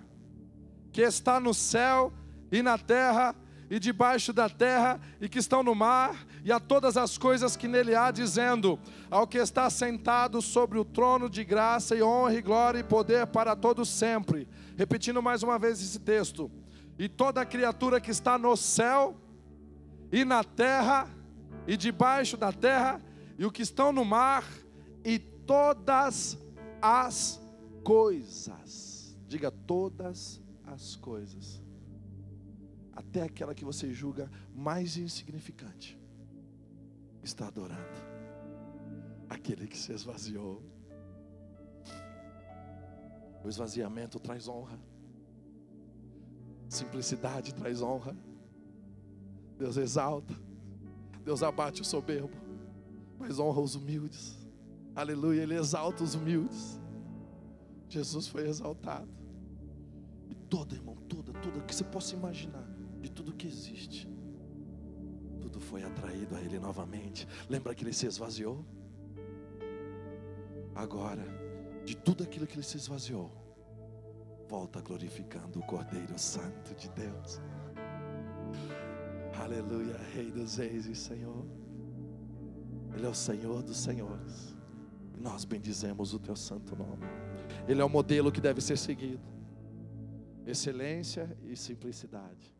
que 0.91 1.01
está 1.01 1.39
no 1.39 1.53
céu 1.53 2.13
e 2.51 2.61
na 2.61 2.77
terra 2.77 3.35
e 3.69 3.79
debaixo 3.79 4.31
da 4.31 4.49
terra 4.49 4.99
e 5.19 5.27
que 5.27 5.39
estão 5.39 5.63
no 5.63 5.73
mar 5.73 6.25
e 6.43 6.51
a 6.51 6.59
todas 6.59 6.95
as 6.97 7.17
coisas 7.17 7.55
que 7.55 7.67
nele 7.67 7.95
há, 7.95 8.11
dizendo: 8.11 8.79
Ao 9.09 9.27
que 9.27 9.37
está 9.37 9.69
sentado 9.69 10.41
sobre 10.41 10.77
o 10.77 10.85
trono 10.85 11.29
de 11.29 11.43
graça 11.43 11.95
e 11.95 12.03
honra 12.03 12.35
e 12.35 12.41
glória 12.41 12.79
e 12.79 12.83
poder 12.83 13.27
para 13.27 13.55
todos 13.55 13.89
sempre. 13.89 14.47
Repetindo 14.77 15.21
mais 15.21 15.41
uma 15.41 15.57
vez 15.57 15.81
esse 15.81 15.99
texto. 15.99 16.51
E 16.97 17.09
toda 17.09 17.45
criatura 17.45 17.99
que 17.99 18.11
está 18.11 18.37
no 18.37 18.55
céu 18.55 19.19
e 20.11 20.23
na 20.23 20.43
terra 20.43 21.09
e 21.67 21.75
debaixo 21.75 22.37
da 22.37 22.51
terra 22.51 23.01
e 23.37 23.45
o 23.45 23.51
que 23.51 23.61
estão 23.61 23.91
no 23.91 24.05
mar 24.05 24.45
e 25.03 25.19
todas 25.19 26.37
as 26.81 27.41
coisas. 27.83 29.17
Diga 29.27 29.51
todas 29.51 30.41
as 30.65 30.95
coisas. 30.95 31.64
Até 32.95 33.21
aquela 33.21 33.53
que 33.53 33.65
você 33.65 33.93
julga 33.93 34.31
mais 34.53 34.97
insignificante 34.97 35.99
está 37.21 37.47
adorando 37.47 38.15
aquele 39.29 39.67
que 39.67 39.77
se 39.77 39.91
esvaziou. 39.91 40.61
O 43.43 43.49
esvaziamento 43.49 44.19
traz 44.19 44.47
honra. 44.47 44.79
Simplicidade 46.69 47.53
traz 47.53 47.81
honra. 47.81 48.15
Deus 49.57 49.77
exalta. 49.77 50.33
Deus 51.23 51.41
abate 51.41 51.81
o 51.81 51.85
soberbo, 51.85 52.35
mas 53.17 53.39
honra 53.39 53.59
os 53.59 53.75
humildes. 53.75 54.37
Aleluia, 54.95 55.41
Ele 55.41 55.55
exalta 55.55 56.03
os 56.03 56.13
humildes. 56.13 56.79
Jesus 57.89 58.27
foi 58.27 58.47
exaltado. 58.47 59.09
E 60.29 60.35
toda, 60.35 60.75
irmão, 60.75 60.95
toda, 61.07 61.33
toda 61.33 61.61
que 61.61 61.73
você 61.73 61.83
possa 61.83 62.15
imaginar, 62.15 62.64
de 63.05 63.11
tudo 63.11 63.33
que 63.33 63.45
existe, 63.45 64.09
tudo 65.39 65.59
foi 65.59 65.83
atraído 65.83 66.35
a 66.35 66.41
Ele 66.41 66.57
novamente. 66.57 67.27
Lembra 67.47 67.75
que 67.75 67.83
Ele 67.83 67.93
se 67.93 68.07
esvaziou? 68.07 68.65
Agora, 70.73 71.23
de 71.85 71.95
tudo 71.95 72.23
aquilo 72.23 72.47
que 72.47 72.55
Ele 72.55 72.63
se 72.63 72.77
esvaziou, 72.77 73.31
volta 74.49 74.81
glorificando 74.81 75.59
o 75.59 75.63
Cordeiro 75.63 76.17
Santo 76.17 76.73
de 76.73 76.89
Deus. 76.89 77.39
Aleluia, 79.39 79.97
Rei 80.15 80.31
dos 80.31 80.57
Reis 80.57 80.87
e 80.87 80.95
Senhor. 80.95 81.45
Ele 82.95 83.05
é 83.05 83.09
o 83.09 83.13
Senhor 83.13 83.61
dos 83.61 83.77
Senhores. 83.77 84.55
E 85.15 85.21
nós 85.21 85.45
bendizemos 85.45 86.11
o 86.15 86.17
teu 86.17 86.35
santo 86.35 86.75
nome. 86.75 87.05
Ele 87.67 87.81
é 87.81 87.85
o 87.85 87.89
modelo 87.89 88.31
que 88.31 88.41
deve 88.41 88.61
ser 88.61 88.79
seguido. 88.79 89.21
Excelência 90.47 91.37
e 91.43 91.55
simplicidade. 91.55 92.55